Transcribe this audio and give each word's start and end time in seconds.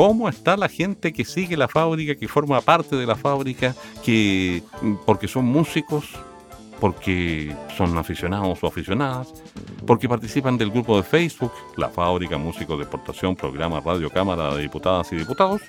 ¿Cómo 0.00 0.30
está 0.30 0.56
la 0.56 0.70
gente 0.70 1.12
que 1.12 1.26
sigue 1.26 1.58
la 1.58 1.68
fábrica, 1.68 2.14
que 2.14 2.26
forma 2.26 2.62
parte 2.62 2.96
de 2.96 3.04
la 3.04 3.16
fábrica, 3.16 3.74
que 4.02 4.62
porque 5.04 5.28
son 5.28 5.44
músicos, 5.44 6.06
porque 6.80 7.54
son 7.76 7.98
aficionados 7.98 8.64
o 8.64 8.66
aficionadas, 8.66 9.34
porque 9.86 10.08
participan 10.08 10.56
del 10.56 10.70
grupo 10.70 10.96
de 10.96 11.02
Facebook, 11.02 11.52
la 11.76 11.90
fábrica 11.90 12.38
Músicos 12.38 12.78
de 12.78 12.84
Exportación, 12.84 13.36
programa 13.36 13.78
Radio 13.80 14.08
Cámara 14.08 14.54
de 14.54 14.62
Diputadas 14.62 15.12
y 15.12 15.16
Diputados? 15.16 15.60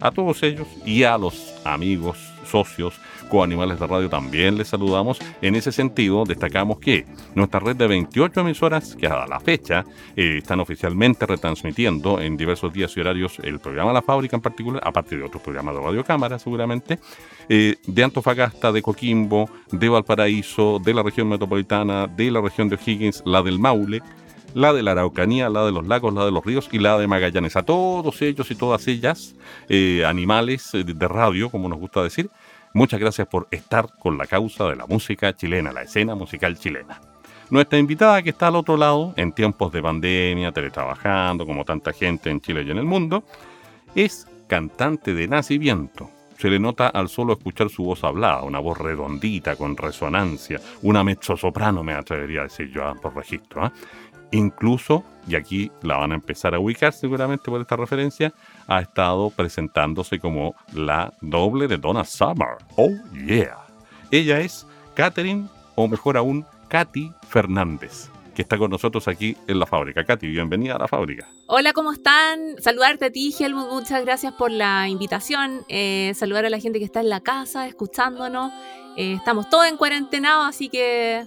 A 0.00 0.10
todos 0.10 0.42
ellos 0.42 0.68
y 0.84 1.04
a 1.04 1.16
los 1.16 1.54
amigos, 1.64 2.18
socios, 2.44 3.00
coanimales 3.32 3.80
de 3.80 3.86
radio 3.86 4.10
también 4.10 4.58
les 4.58 4.68
saludamos. 4.68 5.18
En 5.40 5.54
ese 5.54 5.72
sentido, 5.72 6.24
destacamos 6.26 6.78
que 6.78 7.06
nuestra 7.34 7.60
red 7.60 7.76
de 7.76 7.86
28 7.86 8.40
emisoras, 8.40 8.94
que 8.94 9.06
a 9.06 9.26
la 9.26 9.40
fecha 9.40 9.86
eh, 10.14 10.36
están 10.36 10.60
oficialmente 10.60 11.24
retransmitiendo 11.24 12.20
en 12.20 12.36
diversos 12.36 12.74
días 12.74 12.94
y 12.94 13.00
horarios 13.00 13.38
el 13.42 13.58
programa 13.58 13.94
La 13.94 14.02
Fábrica 14.02 14.36
en 14.36 14.42
particular, 14.42 14.82
aparte 14.84 15.16
de 15.16 15.22
otros 15.22 15.42
programas 15.42 15.74
de 15.74 15.80
Radio 15.80 16.04
Cámara 16.04 16.38
seguramente, 16.38 16.98
eh, 17.48 17.76
de 17.86 18.04
Antofagasta, 18.04 18.70
de 18.70 18.82
Coquimbo, 18.82 19.48
de 19.70 19.88
Valparaíso, 19.88 20.78
de 20.78 20.92
la 20.92 21.02
región 21.02 21.30
metropolitana, 21.30 22.08
de 22.08 22.30
la 22.30 22.42
región 22.42 22.68
de 22.68 22.76
O'Higgins, 22.76 23.22
la 23.24 23.42
del 23.42 23.58
Maule, 23.58 24.02
la 24.52 24.74
de 24.74 24.82
la 24.82 24.90
Araucanía, 24.90 25.48
la 25.48 25.64
de 25.64 25.72
los 25.72 25.86
lagos, 25.86 26.12
la 26.12 26.26
de 26.26 26.32
los 26.32 26.44
ríos 26.44 26.68
y 26.70 26.80
la 26.80 26.98
de 26.98 27.06
Magallanes. 27.06 27.56
A 27.56 27.62
todos 27.62 28.20
ellos 28.20 28.50
y 28.50 28.54
todas 28.54 28.86
ellas, 28.88 29.34
eh, 29.70 30.04
animales 30.04 30.70
de 30.72 31.08
radio, 31.08 31.48
como 31.48 31.70
nos 31.70 31.78
gusta 31.78 32.02
decir, 32.02 32.28
muchas 32.74 33.00
gracias 33.00 33.26
por 33.28 33.48
estar 33.50 33.98
con 33.98 34.18
la 34.18 34.26
causa 34.26 34.68
de 34.68 34.76
la 34.76 34.86
música 34.86 35.34
chilena, 35.34 35.72
la 35.72 35.82
escena 35.82 36.14
musical 36.14 36.58
chilena. 36.58 37.00
Nuestra 37.50 37.78
invitada 37.78 38.22
que 38.22 38.30
está 38.30 38.48
al 38.48 38.56
otro 38.56 38.76
lado, 38.76 39.12
en 39.16 39.32
tiempos 39.32 39.72
de 39.72 39.82
pandemia, 39.82 40.52
teletrabajando, 40.52 41.44
como 41.44 41.64
tanta 41.64 41.92
gente 41.92 42.30
en 42.30 42.40
Chile 42.40 42.62
y 42.62 42.70
en 42.70 42.78
el 42.78 42.84
mundo, 42.84 43.24
es 43.94 44.26
cantante 44.46 45.12
de 45.12 45.28
nacimiento. 45.28 46.10
Se 46.42 46.50
le 46.50 46.58
nota 46.58 46.88
al 46.88 47.08
solo 47.08 47.34
escuchar 47.34 47.70
su 47.70 47.84
voz 47.84 48.02
hablada, 48.02 48.42
una 48.42 48.58
voz 48.58 48.76
redondita, 48.76 49.54
con 49.54 49.76
resonancia, 49.76 50.60
una 50.82 51.04
mezzosoprano, 51.04 51.84
me 51.84 51.92
atrevería 51.92 52.40
a 52.40 52.42
decir 52.42 52.68
yo 52.68 52.84
ah, 52.84 52.96
por 53.00 53.14
registro. 53.14 53.64
¿ah? 53.64 53.72
Incluso, 54.32 55.04
y 55.28 55.36
aquí 55.36 55.70
la 55.82 55.98
van 55.98 56.10
a 56.10 56.16
empezar 56.16 56.52
a 56.56 56.58
ubicar 56.58 56.92
seguramente 56.94 57.44
por 57.44 57.60
esta 57.60 57.76
referencia, 57.76 58.34
ha 58.66 58.80
estado 58.80 59.30
presentándose 59.30 60.18
como 60.18 60.56
la 60.74 61.12
doble 61.20 61.68
de 61.68 61.78
Donna 61.78 62.02
Summer. 62.02 62.56
Oh 62.74 62.90
yeah. 63.24 63.58
Ella 64.10 64.40
es 64.40 64.66
Catherine, 64.96 65.46
o 65.76 65.86
mejor 65.86 66.16
aún, 66.16 66.44
Katy 66.66 67.12
Fernández 67.28 68.10
que 68.34 68.42
está 68.42 68.58
con 68.58 68.70
nosotros 68.70 69.08
aquí 69.08 69.36
en 69.46 69.58
la 69.58 69.66
fábrica. 69.66 70.04
Katy, 70.04 70.26
bienvenida 70.26 70.76
a 70.76 70.78
la 70.78 70.88
fábrica. 70.88 71.28
Hola, 71.46 71.72
¿cómo 71.72 71.92
están? 71.92 72.56
Saludarte 72.58 73.06
a 73.06 73.10
ti, 73.10 73.34
Helmut, 73.38 73.70
muchas 73.70 74.04
gracias 74.04 74.32
por 74.34 74.50
la 74.50 74.88
invitación. 74.88 75.64
Eh, 75.68 76.12
saludar 76.14 76.44
a 76.44 76.50
la 76.50 76.58
gente 76.58 76.78
que 76.78 76.84
está 76.84 77.00
en 77.00 77.08
la 77.08 77.20
casa, 77.20 77.66
escuchándonos. 77.66 78.52
Eh, 78.96 79.14
estamos 79.14 79.48
todos 79.48 79.66
en 79.66 79.76
cuarentena, 79.76 80.48
así 80.48 80.68
que 80.68 81.26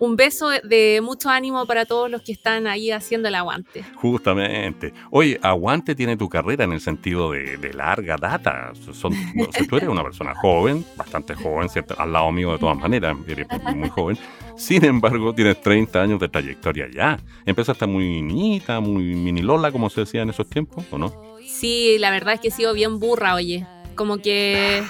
un 0.00 0.16
beso 0.16 0.48
de 0.48 1.00
mucho 1.02 1.28
ánimo 1.28 1.66
para 1.66 1.84
todos 1.84 2.10
los 2.10 2.22
que 2.22 2.32
están 2.32 2.66
ahí 2.66 2.90
haciendo 2.90 3.28
el 3.28 3.34
aguante. 3.34 3.84
Justamente. 3.96 4.94
Oye, 5.10 5.38
aguante 5.42 5.94
tiene 5.94 6.16
tu 6.16 6.26
carrera 6.26 6.64
en 6.64 6.72
el 6.72 6.80
sentido 6.80 7.32
de, 7.32 7.70
larga 7.74 8.16
data. 8.16 8.72
Son, 8.92 9.12
tú 9.68 9.76
eres 9.76 9.88
una 9.90 10.02
persona 10.02 10.34
joven, 10.34 10.86
bastante 10.96 11.34
joven, 11.34 11.68
¿cierto? 11.68 11.94
al 11.98 12.12
lado 12.12 12.32
mío 12.32 12.52
de 12.52 12.58
todas 12.58 12.78
maneras, 12.78 13.14
eres 13.28 13.46
muy 13.76 13.90
joven. 13.90 14.18
Sin 14.56 14.86
embargo, 14.86 15.34
tienes 15.34 15.60
30 15.60 16.00
años 16.00 16.18
de 16.18 16.28
trayectoria 16.28 16.88
ya. 16.90 17.20
Empezaste 17.44 17.86
muy 17.86 18.22
niñita, 18.22 18.80
muy 18.80 19.02
mini 19.14 19.42
Lola, 19.42 19.70
como 19.70 19.90
se 19.90 20.00
decía 20.00 20.22
en 20.22 20.30
esos 20.30 20.48
tiempos, 20.48 20.82
¿o 20.90 20.96
no? 20.96 21.12
Sí, 21.46 21.98
la 21.98 22.10
verdad 22.10 22.34
es 22.34 22.40
que 22.40 22.48
he 22.48 22.52
sido 22.52 22.72
bien 22.72 22.98
burra, 23.00 23.34
oye. 23.34 23.66
Como 23.96 24.16
que 24.16 24.82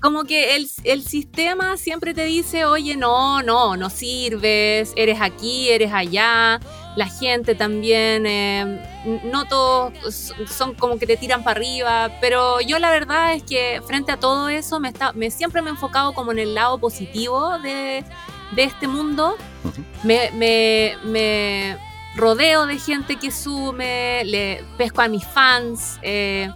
como 0.00 0.24
que 0.24 0.56
el, 0.56 1.02
sistema 1.02 1.76
siempre 1.76 2.14
te 2.14 2.24
dice, 2.24 2.64
oye, 2.64 2.96
no, 2.96 3.42
no, 3.42 3.76
no 3.76 3.90
sirves, 3.90 4.92
eres 4.96 5.20
aquí, 5.20 5.70
eres 5.70 5.92
allá, 5.92 6.60
la 6.96 7.06
gente 7.06 7.54
también, 7.54 8.26
eh, 8.26 9.20
no 9.24 9.46
todos 9.46 9.92
son 10.46 10.74
como 10.74 10.98
que 10.98 11.06
te 11.06 11.16
tiran 11.16 11.42
para 11.42 11.58
arriba, 11.58 12.10
pero 12.20 12.60
yo 12.60 12.78
la 12.78 12.90
verdad 12.90 13.34
es 13.34 13.42
que 13.42 13.80
frente 13.86 14.12
a 14.12 14.16
todo 14.16 14.48
eso 14.48 14.78
me, 14.80 14.88
está, 14.88 15.12
me 15.12 15.30
siempre 15.30 15.62
me 15.62 15.68
he 15.68 15.72
enfocado 15.72 16.12
como 16.12 16.32
en 16.32 16.38
el 16.38 16.54
lado 16.54 16.78
positivo 16.78 17.58
de, 17.58 18.04
este 18.56 18.88
mundo, 18.88 19.36
me, 20.04 20.30
me, 20.32 21.76
rodeo 22.16 22.66
de 22.66 22.78
gente 22.78 23.16
que 23.16 23.30
sume, 23.30 24.24
le 24.24 24.64
pesco 24.76 25.02
a 25.02 25.08
mis 25.08 25.24
fans. 25.24 25.98
Eh, 26.02 26.50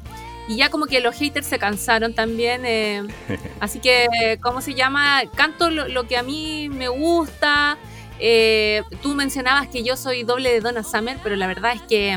y 0.49 0.57
ya 0.57 0.71
como 0.71 0.87
que 0.87 1.01
los 1.01 1.15
haters 1.17 1.47
se 1.47 1.59
cansaron 1.59 2.15
también. 2.15 2.65
Eh, 2.65 3.03
así 3.61 3.81
que, 3.81 4.39
¿cómo 4.41 4.61
se 4.61 4.75
llama? 4.75 5.23
Canto 5.35 5.71
lo, 5.71 6.07
que 6.07 6.17
a 6.17 6.23
mí 6.23 6.69
me 6.69 6.89
gusta. 6.89 7.79
Eh, 8.19 8.83
tú 9.03 9.15
mencionabas 9.15 9.69
que 9.69 9.83
yo 9.83 9.97
soy 9.97 10.23
doble 10.25 10.53
de 10.53 10.61
Donna 10.61 10.83
Summer, 10.83 11.19
pero 11.23 11.37
la 11.37 11.47
verdad 11.47 11.73
es 11.75 11.83
que 11.83 12.17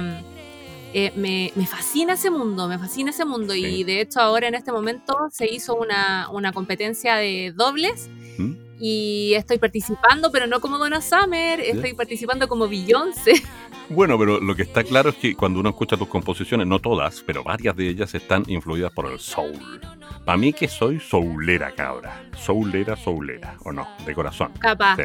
eh, 0.94 1.12
me, 1.16 1.52
fascina 1.66 2.14
ese 2.14 2.30
mundo, 2.30 2.68
me 2.68 2.80
fascina 2.80 3.12
ese 3.12 3.26
mundo. 3.26 3.54
Y 3.54 3.84
de 3.84 4.02
hecho 4.02 4.20
ahora 4.20 4.48
en 4.48 4.56
este 4.56 4.72
momento 4.72 5.16
se 5.32 5.52
hizo 5.52 5.76
una, 5.76 6.30
una 6.32 6.52
competencia 6.52 7.16
de 7.16 7.54
dobles. 7.56 8.10
¿Mm? 8.38 8.65
Y 8.80 9.34
estoy 9.36 9.58
participando, 9.58 10.32
pero 10.32 10.48
no 10.48 10.60
como 10.60 10.78
Donna 10.78 11.02
Summer, 11.02 11.60
estoy 11.60 11.94
participando 11.94 12.48
como 12.48 12.68
Beyoncé. 12.68 13.34
Bueno, 13.88 14.18
pero 14.18 14.40
lo 14.40 14.56
que 14.56 14.64
está 14.64 14.84
claro 14.84 15.10
es 15.10 15.16
que 15.16 15.36
cuando 15.36 15.60
uno 15.60 15.70
escucha 15.70 15.96
tus 15.96 16.08
composiciones, 16.08 16.66
no 16.66 16.80
todas, 16.80 17.22
pero 17.22 17.44
varias 17.44 17.76
de 17.76 17.88
ellas 17.88 18.16
están 18.16 18.44
influidas 18.48 18.92
por 18.92 19.06
el 19.12 19.20
soul. 19.20 19.80
Para 20.26 20.40
mí 20.40 20.54
que 20.54 20.68
soy 20.68 21.00
soulera, 21.00 21.70
cabra. 21.70 22.24
Soulera, 22.36 22.96
soulera, 22.96 23.58
¿o 23.64 23.72
no? 23.72 23.88
De 24.04 24.16
corazón. 24.16 24.52
Capaz. 24.58 24.98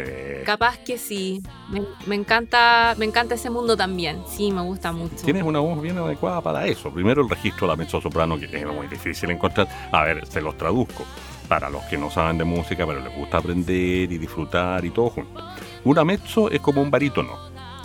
Capaz 0.47 0.79
que 0.79 0.97
sí. 0.97 1.43
Me, 2.07 2.15
encanta, 2.15 2.95
me 2.97 3.05
encanta 3.05 3.35
ese 3.35 3.51
mundo 3.51 3.77
también. 3.77 4.23
Sí, 4.27 4.51
me 4.51 4.63
gusta 4.63 4.93
mucho. 4.93 5.27
Tienes 5.27 5.43
una 5.43 5.61
voz 5.61 5.83
bien 5.83 5.99
adecuada 5.99 6.41
para 6.41 6.67
eso. 6.67 6.91
Primero 6.91 7.23
el 7.23 7.29
registro 7.29 7.67
de 7.67 7.73
la 7.75 7.77
mezzo 7.77 8.01
soprano, 8.01 8.39
que 8.39 8.47
es 8.47 8.67
muy 8.67 8.87
difícil 8.87 9.31
encontrar. 9.31 9.69
A 9.93 10.05
ver, 10.05 10.27
se 10.27 10.41
los 10.41 10.57
traduzco 10.57 11.05
para 11.51 11.69
los 11.69 11.83
que 11.87 11.99
no 11.99 12.13
saben 12.13 12.39
de 12.39 12.45
música, 12.45 12.87
pero 12.87 13.01
les 13.01 13.13
gusta 13.13 13.39
aprender 13.39 14.13
y 14.13 14.19
disfrutar 14.19 14.85
y 14.85 14.91
todo 14.91 15.11
junto. 15.11 15.45
Una 15.83 16.05
mezzo 16.05 16.49
es 16.49 16.61
como 16.61 16.81
un 16.81 16.93
barítono. 16.93 17.37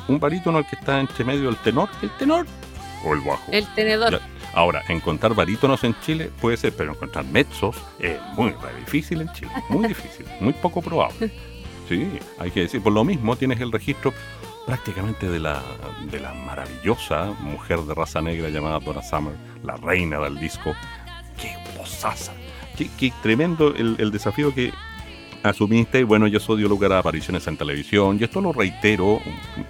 Un 0.08 0.20
barítono 0.20 0.60
el 0.60 0.68
que 0.68 0.76
está 0.76 1.00
entre 1.00 1.26
medio 1.26 1.46
del 1.46 1.58
tenor, 1.58 1.90
el 2.04 2.12
tenor 2.12 2.46
o 3.04 3.14
el 3.16 3.22
bajo. 3.22 3.52
El 3.52 3.66
tenedor. 3.74 4.22
Ahora, 4.54 4.84
encontrar 4.88 5.34
barítonos 5.34 5.84
en 5.84 6.00
Chile 6.02 6.30
puede 6.40 6.58
ser, 6.58 6.76
pero 6.78 6.92
encontrar 6.92 7.26
mezzos 7.26 7.76
es 8.00 8.22
muy 8.38 8.54
difícil 8.82 9.22
en 9.22 9.34
Chile. 9.34 9.52
Muy 9.70 9.88
difícil, 9.88 10.28
muy 10.40 10.54
poco 10.54 10.84
probable. 10.84 11.32
Sí, 11.90 12.08
hay 12.38 12.52
que 12.52 12.62
decir. 12.62 12.84
Por 12.84 12.94
lo 12.94 13.04
mismo, 13.04 13.36
tienes 13.36 13.60
el 13.62 13.72
registro 13.72 14.14
prácticamente 14.68 15.28
de 15.28 15.40
la, 15.40 15.64
de 16.12 16.20
la 16.20 16.36
maravillosa 16.36 17.34
mujer 17.40 17.80
de 17.80 17.96
raza 17.96 18.22
negra 18.22 18.50
llamada 18.50 18.78
Donna 18.78 19.02
Summer, 19.02 19.34
la 19.64 19.76
reina 19.78 20.20
del 20.20 20.40
disco. 20.40 20.76
¡Qué 21.36 21.56
posaza! 21.76 22.32
Qué, 22.76 23.14
tremendo 23.22 23.74
el, 23.76 24.12
desafío 24.12 24.54
que 24.54 24.74
asumiste. 25.50 26.04
Bueno, 26.04 26.28
yo 26.28 26.40
soy 26.40 26.58
dio 26.58 26.68
lugar 26.68 26.94
a 26.94 27.00
apariciones 27.00 27.46
en 27.48 27.58
televisión. 27.58 28.18
Y 28.20 28.24
esto 28.24 28.42
lo 28.42 28.54
reitero, 28.54 29.22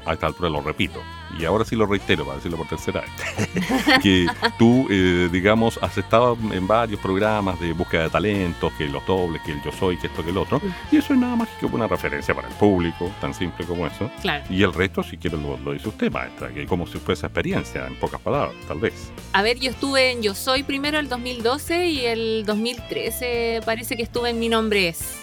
a 0.06 0.13
esta 0.13 0.27
altura 0.27 0.50
lo 0.50 0.62
repito 0.62 1.01
y 1.39 1.45
ahora 1.45 1.66
sí 1.66 1.75
lo 1.75 1.86
reitero, 1.86 2.24
para 2.24 2.38
decirlo 2.38 2.57
por 2.57 2.68
tercera 2.68 3.01
vez, 3.01 4.00
que 4.04 4.27
tú, 4.57 4.88
eh, 4.89 5.30
digamos, 5.31 5.77
has 5.81 5.98
estado 5.98 6.38
en 6.51 6.68
varios 6.68 7.00
programas 7.00 7.60
de 7.60 7.74
búsqueda 7.74 8.04
de 8.04 8.10
talentos, 8.10 8.72
que 8.74 8.88
los 8.88 9.06
dobles, 9.06 9.42
que 9.44 9.51
el 9.51 9.62
yo 9.63 9.72
soy, 9.72 9.98
que 9.98 10.07
esto, 10.07 10.24
que 10.24 10.30
el 10.30 10.38
otro, 10.38 10.62
y 10.92 10.98
eso 10.98 11.13
es 11.13 11.19
nada 11.19 11.36
más 11.36 11.50
que 11.60 11.66
una 11.66 11.88
referencia 11.88 12.33
para 12.33 12.48
el 12.48 12.54
público, 12.56 13.12
tan 13.19 13.33
simple 13.33 13.66
como 13.66 13.86
eso. 13.88 14.10
Y 14.50 14.63
el 14.63 14.74
resto, 14.74 15.04
si 15.04 15.18
quiere, 15.18 15.38
lo, 15.38 15.74
dice 15.74 15.89
usted, 15.89 16.12
maestra, 16.12 16.50
que 16.50 16.66
como 16.66 16.88
si 16.88 16.98
fuese 17.00 17.25
experiencia, 17.25 17.86
en 17.88 17.95
pocas 17.95 18.21
palabras, 18.21 18.56
tal 18.68 18.80
vez. 18.80 19.12
A 19.33 19.42
ver, 19.42 19.60
yo 19.60 19.71
estuve 19.71 20.12
en 20.12 20.21
Yo 20.21 20.33
Soy 20.33 20.63
primero 20.63 21.00
el 21.00 21.10
2012 21.10 21.88
y 21.88 22.06
el 22.06 22.44
2013 22.45 23.62
parece 23.66 23.98
que 23.98 24.04
estuve 24.04 24.30
en 24.30 24.39
Mi 24.39 24.50
Nombre 24.50 24.89
Es. 24.89 25.18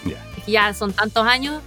Ya 0.47 0.75
son 0.75 0.93
tantos 0.93 1.27
años, 1.27 1.63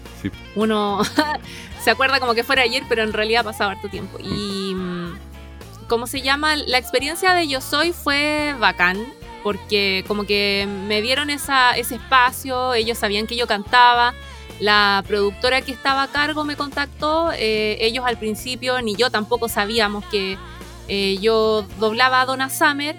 uno 0.56 1.01
se 1.83 1.92
acuerda 1.92 2.19
como 2.19 2.33
que 2.33 2.44
fuera 2.44 2.63
ayer, 2.63 2.83
pero 2.89 3.04
en 3.04 3.13
realidad 3.13 3.42
ha 3.42 3.51
pasado 3.51 3.69
harto 3.72 3.89
tiempo. 3.89 4.18
Y 4.19 4.74
mm, 4.75 5.18
¿cómo 5.88 6.07
se 6.07 6.22
llama? 6.22 6.56
La 6.56 6.77
experiencia 6.77 7.33
de 7.33 7.48
Yo 7.48 7.62
Soy 7.62 7.94
fue 7.94 8.56
bacán, 8.60 8.98
porque 9.44 10.04
como 10.07 10.25
que 10.25 10.68
me 10.88 11.01
dieron 11.01 11.30
esa, 11.30 11.77
ese 11.77 11.95
espacio, 11.95 12.74
ellos 12.74 12.98
sabían 12.98 13.27
que 13.27 13.36
yo 13.36 13.48
cantaba. 13.48 14.13
La 14.60 15.04
productora 15.06 15.62
que 15.62 15.72
estaba 15.72 16.04
a 16.04 16.07
cargo 16.07 16.45
me 16.45 16.56
contactó, 16.56 17.31
eh, 17.33 17.77
ellos 17.81 18.06
al 18.06 18.18
principio 18.18 18.81
ni 18.81 18.95
yo 18.95 19.10
tampoco 19.10 19.50
sabíamos 19.50 20.06
que 20.06 20.38
eh, 20.88 21.18
yo 21.19 21.66
doblaba 21.80 22.22
a 22.22 22.25
Donna 22.25 22.50
Summer, 22.50 22.95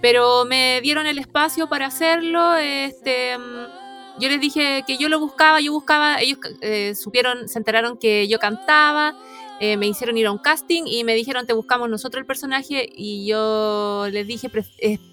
pero 0.00 0.44
me 0.44 0.80
dieron 0.82 1.06
el 1.06 1.18
espacio 1.18 1.68
para 1.68 1.86
hacerlo. 1.86 2.56
Este, 2.56 3.38
mm, 3.38 3.75
yo 4.18 4.28
les 4.28 4.40
dije 4.40 4.82
que 4.86 4.96
yo 4.96 5.08
lo 5.08 5.20
buscaba, 5.20 5.60
yo 5.60 5.72
buscaba, 5.72 6.20
ellos 6.20 6.38
eh, 6.60 6.94
supieron, 6.94 7.48
se 7.48 7.58
enteraron 7.58 7.96
que 7.98 8.28
yo 8.28 8.38
cantaba, 8.38 9.16
eh, 9.60 9.76
me 9.76 9.86
hicieron 9.86 10.16
ir 10.18 10.26
a 10.26 10.32
un 10.32 10.38
casting 10.38 10.84
y 10.86 11.04
me 11.04 11.14
dijeron 11.14 11.46
te 11.46 11.52
buscamos 11.52 11.88
nosotros 11.88 12.20
el 12.20 12.26
personaje 12.26 12.88
y 12.94 13.26
yo 13.26 14.06
les 14.10 14.26
dije 14.26 14.50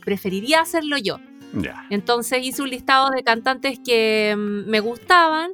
preferiría 0.01 0.61
hacerlo 0.61 0.97
yo. 0.97 1.19
Entonces 1.89 2.44
hice 2.44 2.63
un 2.63 2.69
listado 2.69 3.09
de 3.11 3.23
cantantes 3.23 3.79
que 3.79 4.33
mm, 4.35 4.69
me 4.69 4.79
gustaban 4.79 5.51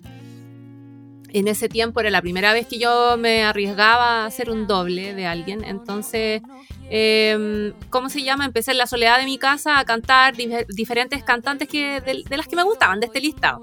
en 1.31 1.47
ese 1.47 1.69
tiempo 1.69 1.99
era 1.99 2.09
la 2.09 2.21
primera 2.21 2.53
vez 2.53 2.67
que 2.67 2.79
yo 2.79 3.17
me 3.17 3.43
arriesgaba 3.43 4.23
a 4.23 4.25
hacer 4.25 4.49
un 4.49 4.67
doble 4.67 5.13
de 5.13 5.25
alguien. 5.25 5.63
Entonces, 5.63 6.41
em, 6.89 7.73
¿cómo 7.89 8.09
se 8.09 8.23
llama? 8.23 8.45
Empecé 8.45 8.71
en 8.71 8.77
la 8.77 8.87
soledad 8.87 9.19
de 9.19 9.25
mi 9.25 9.37
casa 9.37 9.79
a 9.79 9.85
cantar 9.85 10.35
diferentes 10.35 11.23
cantantes 11.23 11.67
que, 11.67 12.01
de, 12.01 12.37
las 12.37 12.47
que 12.47 12.55
me 12.55 12.63
gustaban 12.63 12.99
de 12.99 13.07
este 13.07 13.21
listado. 13.21 13.61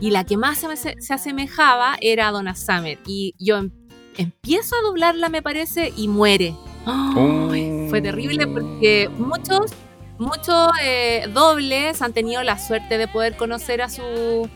Y 0.00 0.10
la 0.10 0.24
que 0.24 0.36
más 0.36 0.58
se, 0.58 1.00
se, 1.00 1.14
asemejaba 1.14 1.96
era 2.00 2.30
Donna 2.30 2.54
Summer. 2.54 2.98
Y 3.06 3.34
yo 3.38 3.58
em, 3.58 3.70
empiezo 4.16 4.76
a 4.76 4.82
doblarla, 4.82 5.28
me 5.28 5.42
parece, 5.42 5.92
y 5.96 6.08
muere. 6.08 6.54
Oh. 6.86 7.48
Fue 7.90 8.00
terrible 8.00 8.46
porque 8.46 9.10
muchos, 9.18 9.72
muchos 10.18 10.70
eh, 10.82 11.26
dobles 11.32 12.00
han 12.02 12.12
tenido 12.12 12.42
la 12.42 12.58
suerte 12.58 12.98
de 12.98 13.08
poder 13.08 13.36
conocer 13.36 13.82
a 13.82 13.90
su 13.90 14.48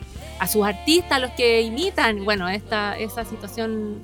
a 0.42 0.48
sus 0.48 0.66
artistas, 0.66 1.12
a 1.12 1.18
los 1.20 1.30
que 1.32 1.62
imitan. 1.62 2.24
Bueno, 2.24 2.48
esta, 2.48 2.98
esa 2.98 3.24
situación 3.24 4.02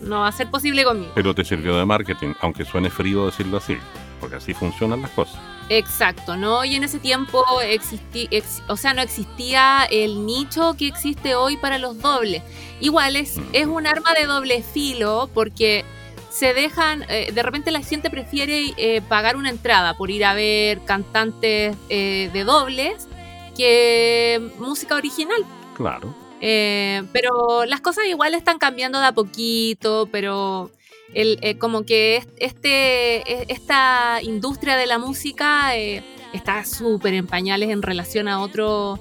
no 0.00 0.20
va 0.20 0.28
a 0.28 0.32
ser 0.32 0.50
posible 0.50 0.84
conmigo. 0.84 1.12
Pero 1.14 1.34
te 1.34 1.44
sirvió 1.44 1.76
de 1.76 1.84
marketing, 1.84 2.34
aunque 2.40 2.64
suene 2.64 2.90
frío 2.90 3.26
decirlo 3.26 3.58
así, 3.58 3.76
porque 4.20 4.36
así 4.36 4.54
funcionan 4.54 5.02
las 5.02 5.10
cosas. 5.10 5.38
Exacto, 5.70 6.36
¿no? 6.36 6.64
Y 6.64 6.76
en 6.76 6.84
ese 6.84 6.98
tiempo 6.98 7.44
existía, 7.62 8.28
o 8.68 8.76
sea, 8.76 8.94
no 8.94 9.02
existía 9.02 9.86
el 9.90 10.24
nicho 10.24 10.74
que 10.78 10.88
existe 10.88 11.34
hoy 11.34 11.56
para 11.58 11.78
los 11.78 12.00
dobles. 12.00 12.42
Igual 12.80 13.16
es, 13.16 13.36
mm. 13.36 13.42
es 13.52 13.66
un 13.66 13.86
arma 13.86 14.14
de 14.14 14.26
doble 14.26 14.62
filo 14.62 15.28
porque 15.34 15.84
se 16.30 16.54
dejan, 16.54 17.04
eh, 17.08 17.32
de 17.32 17.42
repente 17.42 17.70
la 17.70 17.82
gente 17.82 18.10
prefiere 18.10 18.72
eh, 18.76 19.02
pagar 19.08 19.36
una 19.36 19.50
entrada 19.50 19.94
por 19.94 20.10
ir 20.10 20.24
a 20.24 20.34
ver 20.34 20.80
cantantes 20.84 21.76
eh, 21.88 22.30
de 22.32 22.44
dobles 22.44 23.08
que 23.56 24.52
música 24.58 24.94
original. 24.94 25.44
Claro. 25.74 26.14
Eh, 26.40 27.02
pero 27.12 27.64
las 27.64 27.80
cosas 27.80 28.06
igual 28.06 28.34
están 28.34 28.58
cambiando 28.58 29.00
de 29.00 29.06
a 29.06 29.12
poquito, 29.12 30.08
pero 30.10 30.70
el, 31.14 31.38
eh, 31.42 31.58
como 31.58 31.84
que 31.84 32.24
este, 32.38 33.52
esta 33.52 34.20
industria 34.22 34.76
de 34.76 34.86
la 34.86 34.98
música 34.98 35.76
eh, 35.76 36.04
está 36.32 36.64
súper 36.64 37.14
en 37.14 37.26
pañales 37.26 37.70
en 37.70 37.82
relación 37.82 38.28
a, 38.28 38.40
otro, 38.40 38.98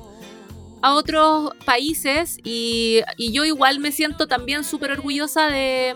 a 0.81 0.93
otros 0.93 1.51
países 1.65 2.39
y, 2.43 3.01
yo 3.17 3.45
igual 3.45 3.79
me 3.79 3.91
siento 3.91 4.27
también 4.27 4.63
súper 4.63 4.91
orgullosa 4.91 5.47
de... 5.47 5.95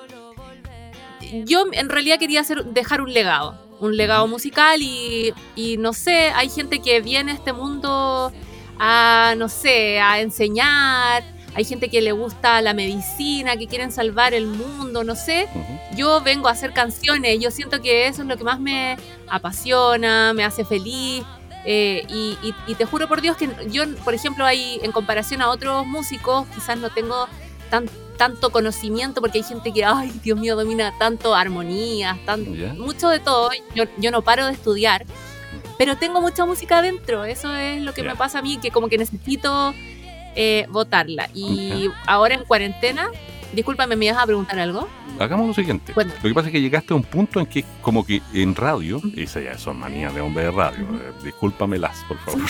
Yo 1.45 1.65
en 1.71 1.87
realidad 1.87 2.19
quería 2.19 2.41
hacer, 2.41 2.65
dejar 2.65 2.99
un 2.99 3.13
legado, 3.13 3.55
un 3.79 3.95
legado 3.95 4.27
musical 4.27 4.81
y, 4.81 5.33
y 5.55 5.77
no 5.77 5.93
sé, 5.93 6.31
hay 6.35 6.49
gente 6.49 6.79
que 6.79 6.99
viene 6.99 7.31
a 7.31 7.35
este 7.35 7.53
mundo 7.53 8.33
a, 8.83 9.35
no 9.37 9.47
sé, 9.47 9.99
a 9.99 10.19
enseñar. 10.21 11.23
Hay 11.53 11.65
gente 11.65 11.87
que 11.87 12.01
le 12.01 12.13
gusta 12.13 12.61
la 12.61 12.73
medicina, 12.73 13.55
que 13.55 13.67
quieren 13.67 13.91
salvar 13.91 14.33
el 14.33 14.47
mundo, 14.47 15.03
no 15.03 15.15
sé. 15.15 15.47
Yo 15.95 16.21
vengo 16.21 16.47
a 16.47 16.51
hacer 16.51 16.73
canciones, 16.73 17.39
yo 17.39 17.51
siento 17.51 17.79
que 17.79 18.07
eso 18.07 18.23
es 18.23 18.27
lo 18.27 18.37
que 18.37 18.43
más 18.43 18.59
me 18.59 18.97
apasiona, 19.29 20.33
me 20.33 20.43
hace 20.43 20.65
feliz. 20.65 21.23
Eh, 21.63 22.07
y, 22.09 22.73
te 22.73 22.85
juro 22.85 23.07
por 23.07 23.21
Dios 23.21 23.37
que 23.37 23.49
yo, 23.69 23.83
por 24.03 24.15
ejemplo, 24.15 24.45
hay, 24.45 24.79
en 24.81 24.91
comparación 24.91 25.43
a 25.43 25.49
otros 25.49 25.85
músicos, 25.85 26.47
quizás 26.55 26.79
no 26.79 26.89
tengo 26.89 27.27
tan, 27.69 27.87
tanto 28.17 28.49
conocimiento 28.49 29.21
porque 29.21 29.39
hay 29.39 29.43
gente 29.43 29.71
que, 29.71 29.85
ay, 29.85 30.11
Dios 30.23 30.39
mío, 30.39 30.55
domina 30.55 30.91
tanto 30.97 31.35
armonías, 31.35 32.17
tanto, 32.25 32.49
mucho 32.77 33.09
de 33.09 33.19
todo. 33.19 33.51
Yo, 33.75 33.83
yo 33.99 34.09
no 34.09 34.23
paro 34.23 34.47
de 34.47 34.53
estudiar 34.53 35.05
pero 35.81 35.97
tengo 35.97 36.21
mucha 36.21 36.45
música 36.45 36.77
adentro, 36.77 37.25
eso 37.25 37.55
es 37.55 37.81
lo 37.81 37.91
que 37.91 38.03
me 38.03 38.15
pasa 38.15 38.37
a 38.37 38.41
mí, 38.43 38.59
que 38.61 38.69
como 38.69 38.87
que 38.87 38.99
necesito 38.99 39.73
eh, 40.35 40.67
votarla. 40.69 41.27
Y 41.33 41.89
ahora 42.05 42.35
en 42.35 42.43
cuarentena, 42.43 43.09
discúlpame, 43.51 43.95
¿me 43.95 44.05
ibas 44.05 44.19
a 44.19 44.27
preguntar 44.27 44.59
algo? 44.59 44.87
Hagamos 45.17 45.47
lo 45.47 45.53
siguiente. 45.55 45.91
Lo 45.95 46.05
que 46.21 46.33
pasa 46.35 46.49
es 46.49 46.51
que 46.51 46.61
llegaste 46.61 46.93
a 46.93 46.97
un 46.97 47.01
punto 47.01 47.39
en 47.39 47.47
que 47.47 47.65
como 47.81 48.05
que 48.05 48.21
en 48.31 48.53
radio, 48.53 49.01
esa 49.17 49.41
ya 49.41 49.57
son 49.57 49.79
manías 49.79 50.13
de 50.13 50.21
hombre 50.21 50.43
de 50.43 50.51
radio, 50.51 50.83
eh, 50.83 51.13
discúlpamelas, 51.23 51.97
por 52.07 52.19
favor. 52.19 52.41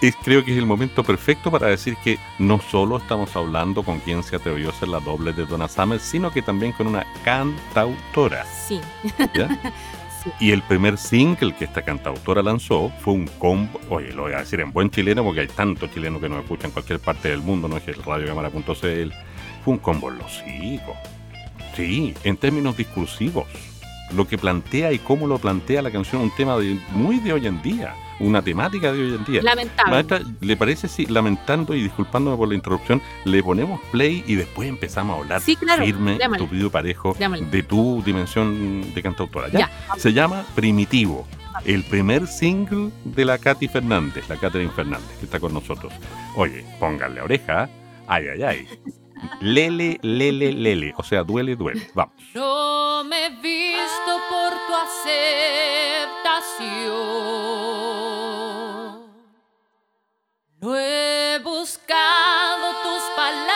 creo 0.24 0.42
que 0.42 0.52
es 0.52 0.56
el 0.56 0.64
momento 0.64 1.04
perfecto 1.04 1.50
para 1.50 1.66
decir 1.66 1.98
que 2.02 2.18
no 2.38 2.62
solo 2.62 2.96
estamos 2.96 3.36
hablando 3.36 3.82
con 3.82 4.00
quien 4.00 4.22
se 4.22 4.36
atrevió 4.36 4.70
a 4.70 4.72
ser 4.72 4.88
la 4.88 5.00
doble 5.00 5.34
de 5.34 5.44
Donna 5.44 5.68
Summer, 5.68 6.00
sino 6.00 6.30
que 6.30 6.40
también 6.40 6.72
con 6.72 6.86
una 6.86 7.04
cantautora. 7.26 8.46
Sí. 8.46 8.80
¿Ya? 9.34 9.50
Y 10.40 10.52
el 10.52 10.62
primer 10.62 10.98
single 10.98 11.54
que 11.54 11.64
esta 11.64 11.82
cantautora 11.82 12.42
lanzó 12.42 12.90
fue 13.00 13.14
un 13.14 13.26
combo, 13.38 13.80
oye, 13.90 14.12
lo 14.12 14.22
voy 14.22 14.32
a 14.32 14.38
decir 14.38 14.60
en 14.60 14.72
buen 14.72 14.90
chileno 14.90 15.24
porque 15.24 15.40
hay 15.40 15.48
tantos 15.48 15.90
chilenos 15.92 16.20
que 16.20 16.28
nos 16.28 16.42
escuchan 16.42 16.66
en 16.66 16.72
cualquier 16.72 17.00
parte 17.00 17.28
del 17.28 17.40
mundo, 17.40 17.68
no 17.68 17.76
es 17.76 17.88
el 17.88 18.02
radiocámara.cl, 18.02 19.12
fue 19.64 19.74
un 19.74 19.78
combo 19.78 20.10
los 20.10 20.42
hijos. 20.46 20.96
Sí, 21.74 22.14
en 22.24 22.36
términos 22.36 22.76
discursivos. 22.76 23.46
Lo 24.14 24.26
que 24.26 24.38
plantea 24.38 24.92
y 24.92 24.98
cómo 24.98 25.26
lo 25.26 25.38
plantea 25.38 25.82
la 25.82 25.90
canción 25.90 26.22
un 26.22 26.30
tema 26.34 26.58
de, 26.58 26.78
muy 26.92 27.18
de 27.18 27.32
hoy 27.32 27.46
en 27.46 27.62
día 27.62 27.94
una 28.22 28.42
temática 28.42 28.92
de 28.92 29.02
hoy 29.02 29.14
en 29.14 29.24
día. 29.24 29.42
Lamentable. 29.42 30.24
¿le 30.40 30.56
parece 30.56 30.88
si, 30.88 31.06
lamentando 31.06 31.74
y 31.74 31.82
disculpándome 31.82 32.36
por 32.36 32.48
la 32.48 32.54
interrupción, 32.54 33.02
le 33.24 33.42
ponemos 33.42 33.80
play 33.90 34.24
y 34.26 34.36
después 34.36 34.68
empezamos 34.68 35.16
a 35.16 35.20
hablar 35.20 35.40
sí, 35.40 35.56
claro. 35.56 35.84
firme, 35.84 36.18
tu 36.38 36.70
parejo, 36.70 37.16
de 37.50 37.62
tu 37.62 38.02
dimensión 38.04 38.94
de 38.94 39.02
cantautora? 39.02 39.48
¿ya? 39.48 39.70
Se 39.96 40.12
llama 40.12 40.44
Primitivo. 40.54 41.26
El 41.64 41.84
primer 41.84 42.26
single 42.26 42.90
de 43.04 43.24
la 43.24 43.38
Katy 43.38 43.68
Fernández, 43.68 44.28
la 44.28 44.36
Catherine 44.36 44.72
Fernández, 44.72 45.10
que 45.18 45.26
está 45.26 45.38
con 45.38 45.52
nosotros. 45.52 45.92
Oye, 46.34 46.64
pónganle 46.80 47.20
oreja. 47.20 47.68
Ay, 48.06 48.24
ay, 48.34 48.42
ay. 48.42 48.68
Lele, 49.40 50.00
lele, 50.02 50.52
lele. 50.52 50.94
O 50.96 51.04
sea, 51.04 51.22
duele, 51.22 51.54
duele. 51.54 51.88
Vamos. 51.94 52.14
No 52.34 52.81
aceptación. 55.02 56.82
No 60.60 60.76
he 60.76 61.40
buscado 61.42 62.72
tus 62.82 63.02
palabras. 63.16 63.52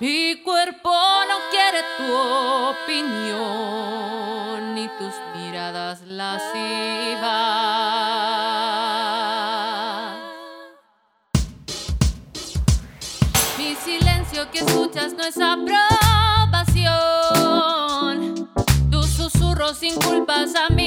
Mi 0.00 0.42
cuerpo 0.42 0.90
no 1.28 1.38
quiere 1.50 1.82
tu 1.96 2.12
opinión 2.72 3.54
ni 4.74 4.88
tus 4.98 5.14
miradas 5.34 6.02
lascivas. 6.02 7.70
que 14.50 14.60
escuchas 14.60 15.12
no 15.12 15.24
es 15.24 15.36
aprobación. 15.36 15.99
Sin 19.68 19.94
culpas 19.96 20.54
a 20.54 20.72
mi 20.72 20.79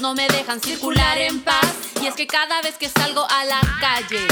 no 0.00 0.14
me 0.14 0.28
dejan 0.28 0.60
circular 0.60 1.18
en 1.18 1.42
paz. 1.42 1.66
Y 2.00 2.06
es 2.06 2.14
que 2.14 2.26
cada 2.26 2.62
vez 2.62 2.76
que 2.76 2.88
salgo 2.88 3.26
a 3.28 3.44
la 3.44 3.60
calle, 3.80 4.26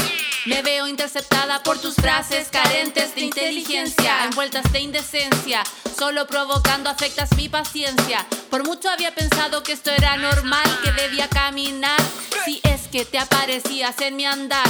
me 0.45 0.61
veo 0.61 0.87
interceptada 0.87 1.61
por 1.63 1.79
tus 1.79 1.95
frases 1.95 2.47
carentes 2.49 3.15
de 3.15 3.21
inteligencia, 3.21 4.25
envueltas 4.25 4.71
de 4.71 4.79
indecencia, 4.79 5.63
solo 5.97 6.27
provocando 6.27 6.89
afectas 6.89 7.35
mi 7.35 7.49
paciencia. 7.49 8.25
Por 8.49 8.65
mucho 8.65 8.89
había 8.89 9.13
pensado 9.13 9.63
que 9.63 9.73
esto 9.73 9.91
era 9.91 10.15
normal, 10.17 10.65
que 10.83 10.91
debía 10.93 11.27
caminar. 11.27 11.99
Si 12.45 12.61
es 12.63 12.87
que 12.87 13.03
te 13.03 13.19
aparecías 13.19 13.99
en 14.01 14.15
mi 14.15 14.25
andar. 14.25 14.67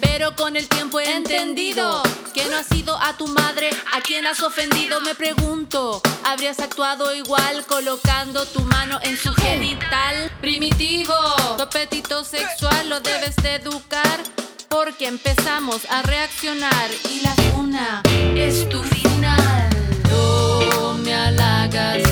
Pero 0.00 0.34
con 0.36 0.56
el 0.56 0.68
tiempo 0.68 1.00
he 1.00 1.12
entendido 1.12 2.02
que 2.32 2.44
no 2.46 2.56
has 2.56 2.66
sido 2.66 2.96
a 2.96 3.16
tu 3.16 3.26
madre 3.26 3.70
a 3.92 4.00
quien 4.00 4.26
has 4.26 4.40
ofendido. 4.40 5.00
Me 5.00 5.14
pregunto, 5.14 6.00
¿habrías 6.24 6.60
actuado 6.60 7.14
igual 7.14 7.64
colocando 7.66 8.44
tu 8.46 8.60
mano 8.62 8.98
en 9.02 9.16
su 9.16 9.32
genital 9.34 10.30
primitivo? 10.40 11.14
Tu 11.56 11.62
apetito 11.62 12.24
sexual 12.24 12.88
lo 12.88 13.00
debes 13.00 13.36
de 13.36 13.56
educar 13.56 14.20
porque 14.68 15.08
empezamos 15.08 15.86
a 15.90 16.02
reaccionar 16.02 16.90
y 17.10 17.20
la 17.20 17.34
una 17.56 18.02
es 18.34 18.68
tu 18.68 18.82
final. 18.82 19.70
No 20.08 20.94
me 20.94 21.14
halagas, 21.14 22.02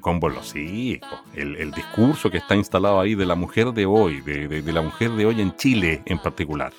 Oye, 0.00 0.20
buen 0.20 0.20
combo 0.20 0.28
en 0.28 0.34
los 0.34 0.56
hijos. 0.56 1.20
El, 1.34 1.56
el 1.56 1.70
discurso 1.72 2.30
que 2.30 2.38
está 2.38 2.54
instalado 2.56 3.00
ahí 3.00 3.14
de 3.14 3.26
la 3.26 3.34
mujer 3.34 3.72
de 3.72 3.86
hoy, 3.86 4.20
de, 4.22 4.48
de- 4.48 4.62
de 4.62 4.72
la 4.72 4.82
mujer 4.82 5.10
de 5.12 5.26
hoy 5.26 5.40
en 5.40 5.54
Chile 5.56 6.02
en 6.06 6.18
particular. 6.18 6.72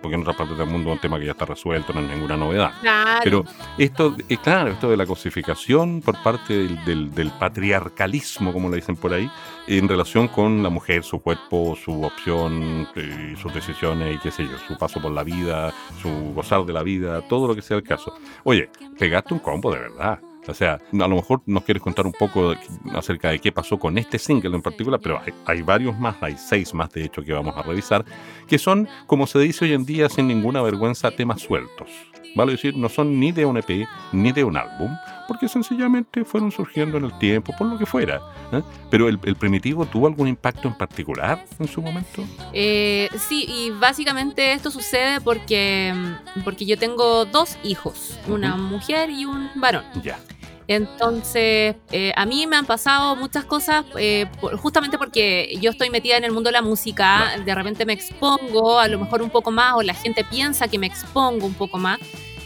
Porque 0.00 0.14
en 0.14 0.22
otras 0.22 0.36
partes 0.36 0.56
del 0.56 0.66
mundo 0.66 0.88
es 0.90 0.94
un 0.96 1.00
tema 1.02 1.18
que 1.18 1.26
ya 1.26 1.32
está 1.32 1.44
resuelto, 1.44 1.92
no 1.92 2.00
es 2.00 2.08
ninguna 2.08 2.34
novedad. 2.34 2.72
Claro. 2.80 3.20
Pero 3.22 3.44
esto, 3.76 4.16
eh, 4.30 4.38
claro, 4.42 4.70
esto 4.70 4.88
de 4.88 4.96
la 4.96 5.04
cosificación 5.04 6.00
por 6.00 6.22
parte 6.22 6.54
del, 6.54 6.84
del- 6.86 7.14
del 7.14 7.30
patriarcalismo, 7.32 8.50
como 8.52 8.70
le 8.70 8.76
dicen 8.76 8.96
por 8.96 9.12
ahí, 9.12 9.30
en 9.66 9.86
relación 9.88 10.28
con 10.28 10.62
la 10.62 10.70
mujer, 10.70 11.02
su 11.04 11.20
cuerpo, 11.20 11.76
su 11.76 12.02
opción, 12.02 12.88
eh, 12.96 13.34
sus 13.40 13.52
decisiones 13.52 14.16
y 14.16 14.18
qué 14.20 14.30
sé 14.30 14.44
yo, 14.44 14.56
su 14.66 14.78
paso 14.78 15.02
por 15.02 15.12
la 15.12 15.22
vida, 15.22 15.72
su 16.00 16.08
gozar 16.34 16.64
de 16.64 16.72
la 16.72 16.82
vida, 16.82 17.20
todo 17.28 17.46
lo 17.48 17.54
que 17.54 17.60
sea 17.62 17.76
el 17.76 17.82
caso. 17.82 18.14
Oye, 18.44 18.70
pegaste 18.98 19.34
un 19.34 19.40
combo 19.40 19.70
de 19.72 19.80
verdad. 19.80 20.18
O 20.48 20.54
sea, 20.54 20.74
a 20.74 20.96
lo 21.08 21.16
mejor 21.16 21.42
nos 21.46 21.64
quieres 21.64 21.82
contar 21.82 22.06
un 22.06 22.12
poco 22.12 22.54
acerca 22.94 23.30
de 23.30 23.38
qué 23.38 23.52
pasó 23.52 23.78
con 23.78 23.98
este 23.98 24.18
single 24.18 24.56
en 24.56 24.62
particular, 24.62 24.98
pero 25.02 25.20
hay, 25.20 25.32
hay 25.46 25.62
varios 25.62 25.98
más, 25.98 26.16
hay 26.22 26.36
seis 26.36 26.74
más 26.74 26.90
de 26.90 27.04
hecho 27.04 27.22
que 27.22 27.32
vamos 27.32 27.56
a 27.56 27.62
revisar, 27.62 28.04
que 28.48 28.58
son, 28.58 28.88
como 29.06 29.26
se 29.26 29.38
dice 29.38 29.64
hoy 29.66 29.74
en 29.74 29.84
día, 29.84 30.08
sin 30.08 30.28
ninguna 30.28 30.62
vergüenza, 30.62 31.10
temas 31.10 31.40
sueltos. 31.42 31.88
Vale 32.34 32.52
decir, 32.52 32.76
no 32.76 32.88
son 32.88 33.18
ni 33.18 33.32
de 33.32 33.44
un 33.44 33.56
EP 33.56 33.86
ni 34.12 34.32
de 34.32 34.44
un 34.44 34.56
álbum, 34.56 34.90
porque 35.30 35.46
sencillamente 35.48 36.24
fueron 36.24 36.50
surgiendo 36.50 36.98
en 36.98 37.04
el 37.04 37.16
tiempo, 37.16 37.54
por 37.56 37.68
lo 37.68 37.78
que 37.78 37.86
fuera. 37.86 38.20
¿eh? 38.52 38.62
Pero 38.90 39.08
el, 39.08 39.16
el 39.22 39.36
primitivo 39.36 39.86
tuvo 39.86 40.08
algún 40.08 40.26
impacto 40.26 40.66
en 40.66 40.74
particular 40.76 41.46
en 41.60 41.68
su 41.68 41.80
momento. 41.80 42.24
Eh, 42.52 43.08
sí, 43.28 43.44
y 43.48 43.70
básicamente 43.70 44.52
esto 44.52 44.72
sucede 44.72 45.20
porque, 45.20 45.94
porque 46.42 46.66
yo 46.66 46.76
tengo 46.76 47.26
dos 47.26 47.56
hijos, 47.62 48.18
una 48.26 48.56
mujer 48.56 49.08
y 49.10 49.24
un 49.24 49.48
varón. 49.54 49.84
Ya. 50.02 50.18
Entonces, 50.66 51.76
eh, 51.92 52.12
a 52.16 52.26
mí 52.26 52.46
me 52.48 52.56
han 52.56 52.66
pasado 52.66 53.14
muchas 53.14 53.44
cosas 53.44 53.84
eh, 53.98 54.26
por- 54.40 54.56
justamente 54.56 54.98
porque 54.98 55.56
yo 55.60 55.70
estoy 55.70 55.90
metida 55.90 56.16
en 56.16 56.24
el 56.24 56.32
mundo 56.32 56.48
de 56.48 56.52
la 56.52 56.62
música, 56.62 57.36
de 57.44 57.54
repente 57.54 57.86
me 57.86 57.92
expongo 57.92 58.80
a 58.80 58.88
lo 58.88 58.98
mejor 58.98 59.22
un 59.22 59.30
poco 59.30 59.50
más 59.52 59.74
o 59.74 59.82
la 59.82 59.94
gente 59.94 60.24
piensa 60.24 60.66
que 60.66 60.78
me 60.78 60.86
expongo 60.88 61.46
un 61.46 61.54
poco 61.54 61.78
más, 61.78 61.98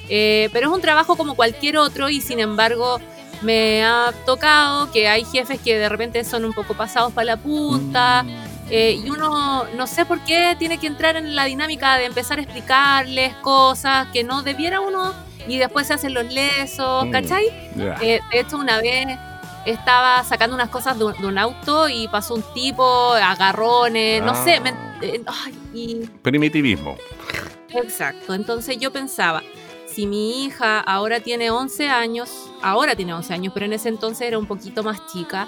Eh, 0.09 0.49
pero 0.53 0.69
es 0.69 0.75
un 0.75 0.81
trabajo 0.83 1.17
como 1.17 1.35
cualquier 1.35 1.79
otro 1.79 2.09
y 2.11 2.21
sin 2.21 2.41
embargo 2.41 3.01
me 3.43 3.85
ha 3.85 4.13
tocado 4.27 4.91
que 4.93 5.09
hay 5.09 5.25
jefes 5.25 5.61
que 5.61 5.79
de 5.79 5.89
repente 5.89 6.25
son 6.25 6.45
un 6.45 6.53
poco 6.53 6.75
pasados 6.75 7.13
para 7.13 7.25
la 7.27 7.37
punta. 7.37 8.23
Mm, 8.23 8.55
Eh, 8.71 8.99
y 9.05 9.11
uno 9.11 9.65
no 9.77 9.87
sé 9.87 10.07
por 10.07 10.21
qué 10.25 10.57
tiene 10.59 10.79
que 10.79 10.87
entrar 10.87 11.17
en 11.17 11.37
la 11.37 11.45
dinámica 11.45 11.99
de 11.99 12.07
empezar 12.07 12.39
a 12.39 12.43
explicarles 12.43 13.35
cosas 13.43 14.07
que 14.11 14.25
no 14.25 14.43
debiera 14.43 14.81
uno 14.81 15.13
y 15.47 15.59
después 15.59 15.87
se 15.87 15.93
hacen 15.93 16.15
los 16.15 16.25
lesos, 16.33 17.05
Mm. 17.07 17.11
¿cachai? 17.11 17.45
Eh, 18.01 18.21
de 18.33 18.41
hecho, 18.41 18.57
una 18.57 18.81
vez 18.81 19.07
estaba 19.67 20.25
sacando 20.25 20.55
unas 20.57 20.71
cosas 20.71 20.99
de 20.99 21.05
un, 21.05 21.13
de 21.13 21.27
un 21.27 21.37
auto 21.37 21.91
y 21.91 22.09
pasó 22.09 22.35
un 22.37 22.43
tipo, 22.55 23.13
agarrones, 23.13 24.23
no 24.23 24.31
Ah. 24.33 24.45
sé, 24.45 24.59
me- 24.61 24.71
eh, 25.03 25.21
ay, 25.27 25.55
y 25.75 25.95
Primitivismo. 26.23 26.97
Exacto, 27.69 28.33
entonces 28.33 28.79
yo 28.79 28.91
pensaba, 28.93 29.43
si 29.95 30.07
mi 30.07 30.45
hija 30.45 30.81
ahora 30.81 31.21
tiene 31.21 31.51
11 31.51 31.89
años, 31.89 32.31
ahora 32.63 32.97
tiene 32.97 33.15
11 33.15 33.33
años, 33.35 33.53
pero 33.55 33.67
en 33.67 33.73
ese 33.75 33.89
entonces 33.89 34.27
era 34.27 34.39
un 34.39 34.47
poquito 34.47 34.83
más 34.83 35.07
chica, 35.13 35.47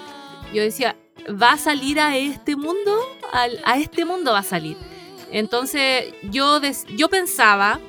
yo 0.53 0.61
decía, 0.61 0.95
¿va 1.41 1.53
a 1.53 1.57
salir 1.57 1.99
a 1.99 2.15
este 2.17 2.55
mundo? 2.55 2.97
Al- 3.33 3.59
a 3.65 3.77
este 3.77 4.05
mundo 4.05 4.31
va 4.31 4.39
a 4.39 4.43
salir. 4.43 4.77
Entonces 5.31 6.13
yo, 6.23 6.59
des- 6.59 6.85
yo 6.95 7.09
pensaba, 7.09 7.79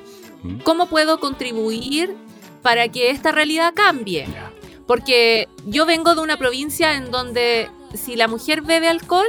Mm. 0.43 0.59
¿cómo 0.59 0.87
puedo 0.87 1.19
contribuir 1.19 2.15
para 2.61 2.87
que 2.89 3.09
esta 3.11 3.31
realidad 3.31 3.73
cambie? 3.73 4.25
Porque 4.87 5.47
yo 5.65 5.85
vengo 5.85 6.15
de 6.15 6.21
una 6.21 6.37
provincia 6.37 6.95
en 6.95 7.11
donde 7.11 7.69
si 7.93 8.15
la 8.15 8.27
mujer 8.27 8.61
bebe 8.61 8.87
alcohol, 8.87 9.27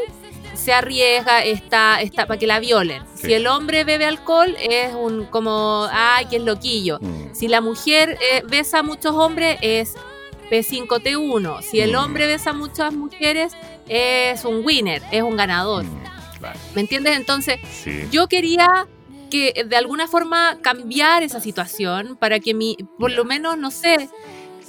se 0.60 0.72
arriesga, 0.72 1.42
está, 1.44 2.00
está 2.02 2.26
para 2.26 2.38
que 2.38 2.46
la 2.46 2.60
violen. 2.60 3.02
Sí. 3.14 3.26
Si 3.28 3.32
el 3.34 3.46
hombre 3.46 3.84
bebe 3.84 4.04
alcohol, 4.06 4.56
es 4.60 4.92
un 4.94 5.24
como, 5.26 5.86
ay, 5.90 6.26
que 6.26 6.36
es 6.36 6.42
loquillo. 6.42 6.98
Mm, 7.00 7.34
Si 7.34 7.48
la 7.48 7.60
mujer 7.60 8.18
eh, 8.32 8.42
besa 8.48 8.80
a 8.80 8.82
muchos 8.82 9.12
hombres, 9.14 9.58
es 9.62 9.94
P5T1. 10.50 11.62
Si 11.62 11.80
el 11.80 11.92
Mm. 11.92 11.96
hombre 11.96 12.26
besa 12.26 12.50
a 12.50 12.52
muchas 12.52 12.92
mujeres, 12.92 13.52
es 13.88 14.44
un 14.44 14.64
winner, 14.64 15.02
es 15.10 15.22
un 15.22 15.36
ganador. 15.36 15.84
mm, 15.84 16.02
claro. 16.38 16.58
¿Me 16.74 16.80
entiendes? 16.82 17.16
Entonces, 17.16 17.58
Sí. 17.70 18.02
yo 18.10 18.26
quería 18.28 18.86
que 19.30 19.64
de 19.66 19.76
alguna 19.76 20.08
forma 20.08 20.58
cambiar 20.60 21.22
esa 21.22 21.40
situación 21.40 22.16
para 22.16 22.40
que 22.40 22.52
mi, 22.52 22.76
por 22.98 23.12
lo 23.12 23.24
menos, 23.24 23.56
no 23.56 23.70
sé, 23.70 24.08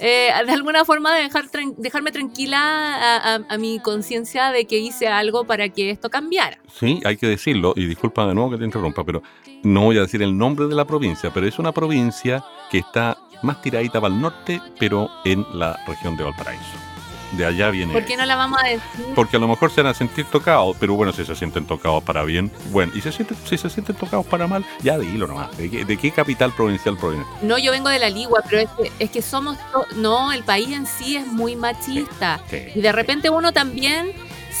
eh, 0.02 0.30
de 0.46 0.52
alguna 0.52 0.84
forma 0.84 1.14
dejar, 1.14 1.46
tran- 1.46 1.74
dejarme 1.76 2.12
tranquila 2.12 2.58
a, 2.60 3.34
a- 3.36 3.40
a 3.48 3.58
mi 3.58 3.78
conciencia 3.80 4.50
de 4.50 4.66
que 4.66 4.78
hice 4.78 5.06
algo 5.08 5.44
para 5.44 5.68
que 5.68 5.90
esto 5.90 6.10
cambiara. 6.10 6.58
Sí, 6.78 7.00
hay 7.04 7.16
que 7.16 7.26
decirlo, 7.28 7.72
y 7.76 7.86
disculpa 7.86 8.26
de 8.26 8.34
nuevo 8.34 8.50
que 8.50 8.58
te 8.58 8.64
interrumpa, 8.64 9.04
pero 9.04 9.22
no 9.62 9.82
voy 9.84 9.98
a 9.98 10.02
decir 10.02 10.20
el 10.22 10.36
nombre 10.36 10.66
de 10.66 10.74
la 10.74 10.84
provincia, 10.84 11.30
pero 11.32 11.46
es 11.46 11.58
una 11.58 11.72
provincia 11.72 12.44
que 12.70 12.78
está 12.78 13.16
más 13.42 13.62
tiradita 13.62 14.00
para 14.00 14.12
el 14.14 14.20
norte, 14.20 14.60
pero 14.78 15.08
en 15.24 15.46
la 15.54 15.78
región 15.86 16.16
de 16.16 16.24
Valparaíso. 16.24 16.91
De 17.32 17.46
allá 17.46 17.70
viene. 17.70 17.92
¿Por 17.92 18.04
qué 18.04 18.16
no 18.16 18.26
la 18.26 18.36
vamos 18.36 18.58
a 18.62 18.68
decir? 18.68 19.06
Porque 19.14 19.36
a 19.36 19.40
lo 19.40 19.48
mejor 19.48 19.70
se 19.70 19.82
van 19.82 19.90
a 19.90 19.94
sentir 19.94 20.26
tocados, 20.26 20.76
pero 20.78 20.94
bueno, 20.94 21.12
si 21.12 21.24
se 21.24 21.34
sienten 21.34 21.66
tocados 21.66 22.02
para 22.02 22.24
bien, 22.24 22.50
bueno, 22.70 22.92
y 22.94 23.00
se 23.00 23.10
sienten, 23.10 23.36
si 23.44 23.56
se 23.56 23.70
sienten 23.70 23.96
tocados 23.96 24.26
para 24.26 24.46
mal, 24.46 24.64
ya 24.82 24.98
dilo 24.98 25.26
nomás. 25.26 25.56
¿De 25.56 25.70
qué, 25.70 25.84
de 25.84 25.96
qué 25.96 26.10
capital 26.10 26.52
provincial 26.52 26.96
proviene? 26.96 27.24
No, 27.40 27.58
yo 27.58 27.72
vengo 27.72 27.88
de 27.88 27.98
la 27.98 28.10
Ligua, 28.10 28.42
pero 28.48 28.62
es 28.62 28.68
que, 28.70 29.04
es 29.04 29.10
que 29.10 29.22
somos, 29.22 29.56
no, 29.96 30.32
el 30.32 30.44
país 30.44 30.70
en 30.70 30.86
sí 30.86 31.16
es 31.16 31.26
muy 31.26 31.56
machista. 31.56 32.40
Sí. 32.50 32.58
Y 32.74 32.80
de 32.80 32.92
repente 32.92 33.30
uno 33.30 33.52
también 33.52 34.12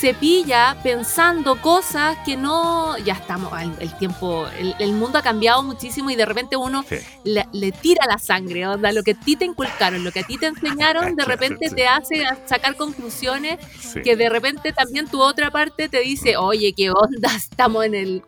se 0.02 0.14
pilla 0.14 0.76
pensando 0.82 1.60
cosas 1.60 2.18
que 2.26 2.36
no, 2.36 2.98
ya 2.98 3.12
estamos, 3.12 3.52
el, 3.78 3.96
tiempo, 3.98 4.48
el, 4.80 4.92
mundo 4.94 5.18
ha 5.18 5.22
cambiado 5.22 5.62
muchísimo 5.62 6.10
y 6.10 6.16
de 6.16 6.26
repente 6.26 6.56
uno 6.56 6.84
le, 7.22 7.70
tira 7.70 8.04
la 8.08 8.18
sangre, 8.18 8.66
onda, 8.66 8.90
lo 8.90 9.04
que 9.04 9.12
a 9.12 9.14
ti 9.14 9.36
te 9.36 9.44
inculcaron, 9.44 10.02
lo 10.02 10.10
que 10.10 10.18
a 10.18 10.22
ti 10.24 10.38
te 10.38 10.46
enseñaron, 10.46 11.14
de 11.14 11.24
repente 11.24 11.70
te 11.70 11.86
hace 11.86 12.24
sacar 12.46 12.74
conclusiones 12.74 13.60
que 14.02 14.16
de 14.16 14.28
repente 14.28 14.72
también 14.72 15.06
tu 15.06 15.22
otra 15.22 15.52
parte 15.52 15.88
te 15.88 16.00
dice, 16.00 16.36
oye, 16.36 16.72
qué 16.76 16.90
onda, 16.90 17.32
estamos 17.36 17.84
en 17.84 17.94
el, 17.94 18.22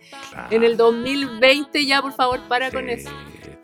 en 0.50 0.62
el 0.62 0.76
2020 0.76 1.86
ya, 1.86 2.00
por 2.00 2.12
favor, 2.12 2.38
para 2.46 2.70
con 2.70 2.88
eso. 2.88 3.10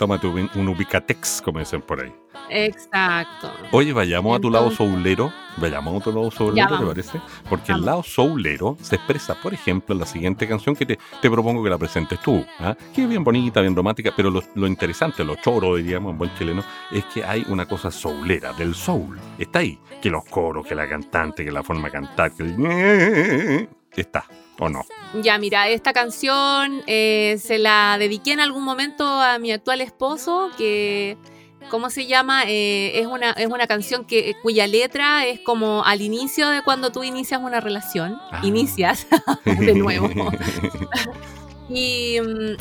Tómate 0.01 0.27
un 0.27 0.67
ubicatex, 0.67 1.43
como 1.45 1.59
dicen 1.59 1.83
por 1.83 2.01
ahí. 2.01 2.11
Exacto. 2.49 3.53
Oye, 3.71 3.93
vayamos 3.93 4.35
a 4.35 4.41
tu 4.41 4.51
lado 4.51 4.71
soulero. 4.71 5.31
Vayamos 5.59 6.01
a 6.01 6.05
tu 6.05 6.11
lado 6.11 6.31
soulero, 6.31 6.79
¿te 6.79 6.87
parece? 6.87 7.21
Porque 7.51 7.73
el 7.73 7.85
lado 7.85 8.03
soulero 8.03 8.79
se 8.81 8.97
expresa, 8.97 9.35
por 9.35 9.53
ejemplo, 9.53 9.95
en 9.95 10.01
la 10.01 10.07
siguiente 10.07 10.49
canción 10.49 10.75
que 10.75 10.87
te, 10.87 10.99
te 11.21 11.31
propongo 11.31 11.63
que 11.63 11.69
la 11.69 11.77
presentes 11.77 12.19
tú. 12.21 12.43
¿ah? 12.61 12.75
Que 12.95 13.03
es 13.03 13.09
bien 13.11 13.23
bonita, 13.23 13.61
bien 13.61 13.77
romántica, 13.77 14.11
pero 14.17 14.31
lo, 14.31 14.43
lo, 14.55 14.67
interesante, 14.67 15.23
lo 15.23 15.35
choro, 15.37 15.77
diríamos 15.77 16.13
en 16.13 16.19
buen 16.19 16.35
chileno, 16.35 16.65
es 16.91 17.05
que 17.05 17.23
hay 17.23 17.45
una 17.49 17.67
cosa 17.67 17.91
soulera, 17.91 18.55
del 18.55 18.75
soul. 18.75 19.19
Está 19.37 19.59
ahí. 19.59 19.79
Que 20.01 20.09
los 20.09 20.25
coros, 20.25 20.67
que 20.67 20.75
la 20.75 20.89
cantante, 20.89 21.45
que 21.45 21.53
la 21.53 21.63
forma 21.63 21.89
de 21.89 21.93
cantar, 21.93 22.33
que... 22.33 23.69
Está. 24.01 24.25
¿O 24.61 24.69
no? 24.69 24.85
Ya, 25.23 25.39
mira, 25.39 25.69
esta 25.69 25.93
canción 25.95 26.83
eh, 26.87 27.39
se 27.43 27.59
la 27.59 27.97
dediqué 27.99 28.33
en 28.33 28.41
algún 28.41 28.63
momento 28.63 29.05
a 29.05 29.39
mi 29.39 29.51
actual 29.53 29.81
esposo, 29.81 30.51
que, 30.59 31.17
¿cómo 31.71 31.89
se 31.89 32.07
llama? 32.07 32.45
Eh, 32.47 33.01
es, 33.01 33.07
una, 33.07 33.31
es 33.33 33.47
una 33.47 33.67
canción 33.67 34.05
que, 34.05 34.35
cuya 34.43 34.67
letra 34.67 35.27
es 35.27 35.41
como 35.41 35.83
al 35.85 36.03
inicio 36.03 36.51
de 36.51 36.63
cuando 36.63 36.93
tú 36.93 37.03
inicias 37.03 37.41
una 37.43 37.61
relación. 37.61 38.19
Ah. 38.31 38.43
Inicias, 38.45 39.07
de 39.45 39.75
nuevo. 39.75 40.11
Y, 41.73 42.17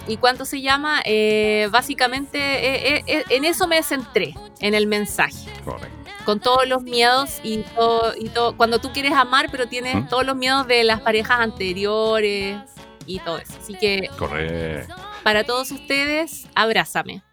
y, 0.07 0.17
cuánto 0.17 0.45
se 0.45 0.61
llama, 0.61 1.01
eh, 1.03 1.67
básicamente 1.71 3.01
en 3.35 3.43
eso 3.43 3.67
me 3.67 3.81
centré, 3.81 4.35
en 4.59 4.75
el 4.75 4.85
mensaje. 4.85 5.49
Correcto 5.65 5.98
con 6.29 6.39
todos 6.39 6.67
los 6.67 6.83
miedos 6.83 7.39
y 7.41 7.63
todo, 7.75 8.13
y 8.15 8.29
todo, 8.29 8.55
cuando 8.55 8.77
tú 8.77 8.91
quieres 8.93 9.13
amar, 9.13 9.47
pero 9.49 9.67
tienes 9.67 10.07
todos 10.09 10.23
los 10.27 10.35
miedos 10.35 10.67
de 10.67 10.83
las 10.83 11.01
parejas 11.01 11.39
anteriores 11.39 12.55
y 13.07 13.17
todo 13.17 13.39
eso. 13.39 13.53
Así 13.59 13.73
que, 13.73 14.11
Correcto. 14.15 14.93
para 15.23 15.43
todos 15.43 15.71
ustedes, 15.71 16.45
abrázame. 16.53 17.23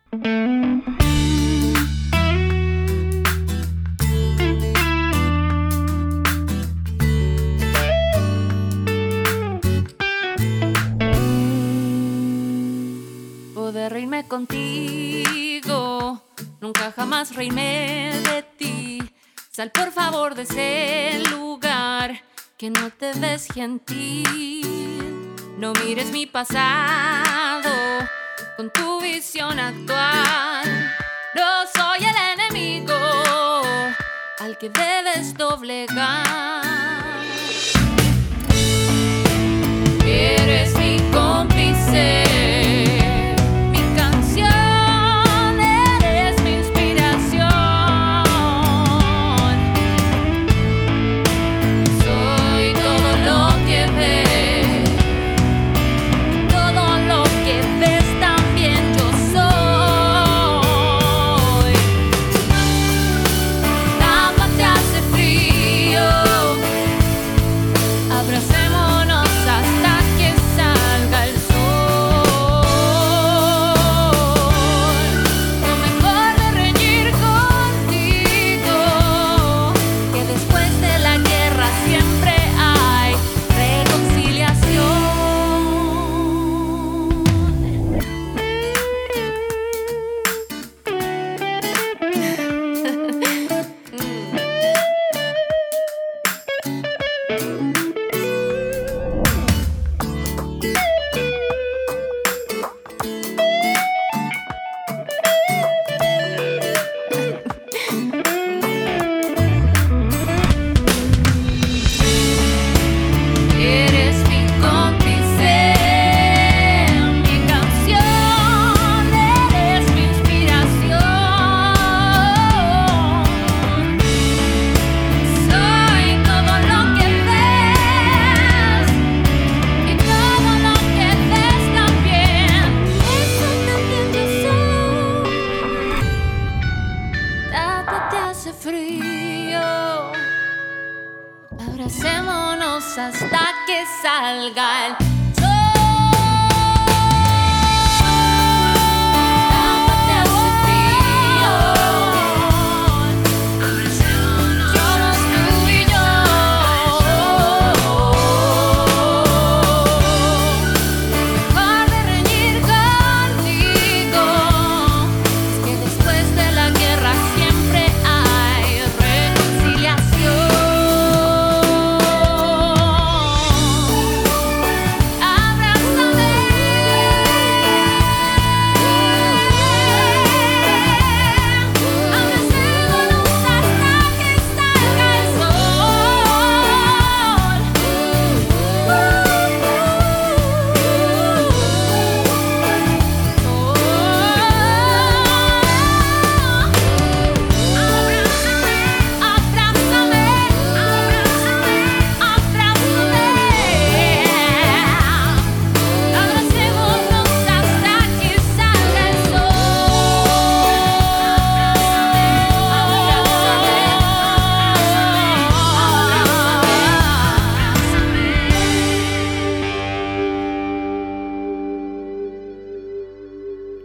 Poder 13.52 13.92
reírme 13.92 14.26
contigo, 14.26 15.05
nunca 16.60 16.92
jamás 16.92 17.34
reírme 17.34 18.12
de 18.24 18.42
ti 18.58 18.86
Sal 19.56 19.70
por 19.70 19.90
favor 19.90 20.34
de 20.34 20.42
ese 20.42 21.30
lugar 21.30 22.20
que 22.58 22.68
no 22.68 22.90
te 22.90 23.12
ves 23.14 23.48
gentil. 23.54 25.34
No 25.56 25.72
mires 25.82 26.10
mi 26.10 26.26
pasado 26.26 27.70
con 28.58 28.70
tu 28.70 29.00
visión 29.00 29.58
actual. 29.58 30.92
No 31.34 31.66
soy 31.74 32.06
el 32.06 32.16
enemigo 32.34 32.98
al 34.40 34.58
que 34.58 34.68
debes 34.68 35.32
doblegar. 35.32 37.24
Eres 40.04 40.76
mi 40.76 40.98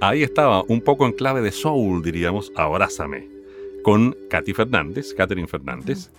Ahí 0.01 0.23
estaba, 0.23 0.63
un 0.67 0.81
poco 0.81 1.05
en 1.05 1.11
clave 1.11 1.41
de 1.41 1.51
soul, 1.51 2.01
diríamos, 2.01 2.51
Abrázame, 2.55 3.29
con 3.83 4.17
Katy 4.31 4.51
Fernández, 4.51 5.13
Catherine 5.13 5.47
Fernández 5.47 6.09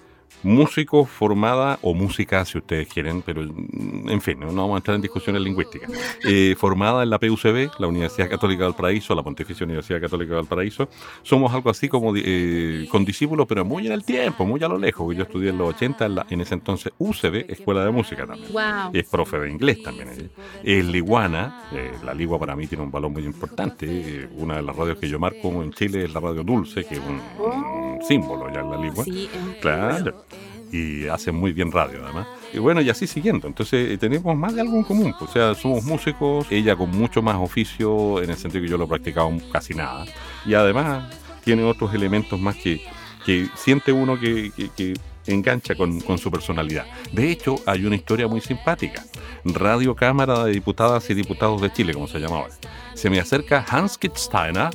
músico 0.43 1.05
formada, 1.05 1.79
o 1.83 1.95
música 1.95 2.45
si 2.45 2.59
ustedes 2.59 2.89
quieren, 2.89 3.23
pero 3.23 3.43
en 3.43 4.21
fin, 4.21 4.41
no 4.41 4.47
vamos 4.47 4.75
a 4.75 4.77
entrar 4.79 4.97
en 4.97 5.03
discusiones 5.03 5.43
lingüísticas, 5.43 5.91
eh, 6.25 6.55
formada 6.59 7.03
en 7.03 7.11
la 7.11 7.19
PUCB, 7.19 7.71
la 7.79 7.87
Universidad 7.87 8.29
Católica 8.29 8.65
del 8.65 8.75
Paraíso, 8.75 9.15
la 9.15 9.23
Pontificia 9.23 9.65
Universidad 9.65 10.01
Católica 10.01 10.35
del 10.35 10.47
Paraíso. 10.47 10.89
Somos 11.23 11.53
algo 11.53 11.71
así 11.71 11.89
como 11.89 12.13
eh, 12.17 12.87
con 12.91 13.05
discípulos, 13.05 13.47
pero 13.49 13.65
muy 13.65 13.87
en 13.87 13.93
el 13.93 14.05
tiempo, 14.05 14.45
muy 14.45 14.63
a 14.63 14.69
lo 14.69 14.79
lejos. 14.79 15.15
Yo 15.15 15.23
estudié 15.23 15.51
en 15.51 15.59
los 15.59 15.75
80, 15.75 16.27
en, 16.29 16.41
ese 16.41 16.55
entonces 16.55 16.93
UCB, 16.99 17.51
Escuela 17.51 17.85
de 17.85 17.91
Música 17.91 18.27
también. 18.27 18.51
Es 18.93 19.09
profe 19.09 19.39
de 19.39 19.51
inglés 19.51 19.83
también. 19.83 20.31
Es 20.63 20.85
liguana, 20.85 21.69
eh, 21.73 21.93
la 22.05 22.15
ligua 22.15 22.39
para 22.39 22.57
mí 22.57 22.67
tiene 22.67 22.85
un 22.85 22.91
valor 22.91 23.11
muy 23.11 23.25
importante. 23.25 24.29
una 24.37 24.57
de 24.57 24.63
las 24.63 24.77
radios 24.77 24.99
que 24.99 25.09
yo 25.09 25.19
marco 25.19 25.63
en 25.63 25.73
Chile 25.73 26.05
es 26.05 26.13
la 26.13 26.21
radio 26.21 26.43
Dulce, 26.43 26.85
que 26.85 26.95
es 26.95 27.01
un, 27.01 27.82
símbolo 28.07 28.53
ya 28.53 28.61
en 28.61 28.71
la 28.71 28.77
ligua. 28.77 29.05
Sí, 29.05 29.29
claro 29.61 30.25
y 30.73 31.07
hacen 31.07 31.35
muy 31.35 31.53
bien 31.53 31.71
radio 31.71 32.01
además. 32.03 32.27
Y 32.53 32.59
bueno, 32.59 32.81
y 32.81 32.89
así 32.89 33.07
siguiendo. 33.07 33.47
Entonces 33.47 33.91
eh, 33.91 33.99
tenemos 33.99 34.35
más 34.37 34.55
de 34.55 34.63
algo 34.63 34.77
en 34.79 34.85
común. 34.85 35.15
O 35.21 35.27
sea, 35.27 35.55
somos 35.55 35.85
músicos, 35.85 36.47
ella 36.51 36.75
con 36.75 36.91
mucho 36.91 37.23
más 37.23 37.37
oficio, 37.37 38.23
en 38.23 38.31
el 38.31 38.37
sentido 38.37 38.65
que 38.65 38.71
yo 38.71 38.79
lo 38.79 38.85
he 38.85 38.89
practicado 38.89 39.31
casi 39.53 39.75
nada. 39.75 40.07
Y 40.47 40.55
además 40.55 41.15
tiene 41.45 41.63
otros 41.63 41.93
elementos 41.95 42.41
más 42.41 42.57
que, 42.57 42.83
que 43.27 43.49
siente 43.55 43.93
uno 43.93 44.19
que, 44.19 44.51
que, 44.75 44.95
engancha 45.27 45.77
con, 45.77 46.01
con, 46.01 46.19
su 46.19 46.31
personalidad. 46.31 46.87
De 47.13 47.31
hecho, 47.31 47.57
hay 47.67 47.85
una 47.85 47.95
historia 47.95 48.27
muy 48.27 48.41
simpática. 48.41 49.05
Radio 49.45 49.95
Cámara 49.95 50.45
de 50.45 50.53
Diputadas 50.53 51.09
y 51.11 51.15
Diputados 51.15 51.61
de 51.61 51.73
Chile, 51.73 51.95
como 51.95 52.09
se 52.09 52.19
llama 52.19 52.39
ahora. 52.39 52.55
Se 52.95 53.09
me 53.09 53.21
acerca 53.21 53.65
Hans 53.69 53.99
Kitzsteiner, 53.99 54.71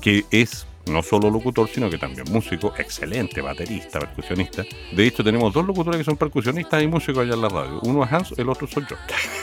que 0.00 0.24
es 0.30 0.65
no 0.86 1.02
solo 1.02 1.30
locutor, 1.30 1.68
sino 1.68 1.90
que 1.90 1.98
también 1.98 2.24
músico, 2.30 2.72
excelente 2.78 3.40
baterista, 3.40 3.98
percusionista. 3.98 4.64
De 4.92 5.06
hecho, 5.06 5.24
tenemos 5.24 5.52
dos 5.52 5.66
locutores 5.66 5.98
que 5.98 6.04
son 6.04 6.16
percusionistas 6.16 6.82
y 6.82 6.86
músicos 6.86 7.22
allá 7.22 7.34
en 7.34 7.42
la 7.42 7.48
radio. 7.48 7.80
Uno 7.82 8.04
es 8.04 8.12
Hans, 8.12 8.34
el 8.36 8.48
otro 8.48 8.66
soy 8.66 8.84
yo. 8.88 8.96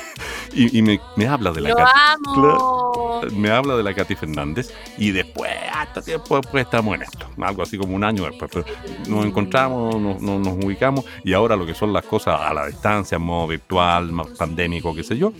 y, 0.53 0.82
me, 0.82 0.99
habla 1.27 1.51
de 1.51 1.62
la 1.62 1.75
Katy. 1.75 3.36
Me 3.36 3.49
habla 3.49 3.75
de 3.75 3.84
la 3.84 3.93
Katy 3.93 4.15
Fernández 4.15 4.73
y 4.97 5.12
después, 5.12 5.51
hasta 5.73 6.01
tiempo 6.01 6.38
después 6.38 6.65
estamos 6.65 6.95
en 6.95 7.03
esto. 7.03 7.27
Algo 7.41 7.63
así 7.63 7.77
como 7.77 7.95
un 7.95 8.03
año 8.03 8.23
después. 8.25 8.65
nos 9.08 9.25
encontramos, 9.25 9.99
nos, 9.99 10.21
nos 10.21 10.63
ubicamos 10.63 11.06
y 11.23 11.34
ahora 11.34 11.56
lo 11.56 11.65
que 11.65 11.73
son 11.73 11.91
las 11.91 12.06
cosas 12.06 12.39
a 12.39 12.53
la 12.53 12.67
distancia, 12.67 13.17
en 13.17 13.21
modo 13.23 13.47
virtual, 13.47 14.12
más 14.12 14.27
pandémico, 14.27 14.93
qué 14.95 15.03
sé 15.03 15.17
yo, 15.17 15.34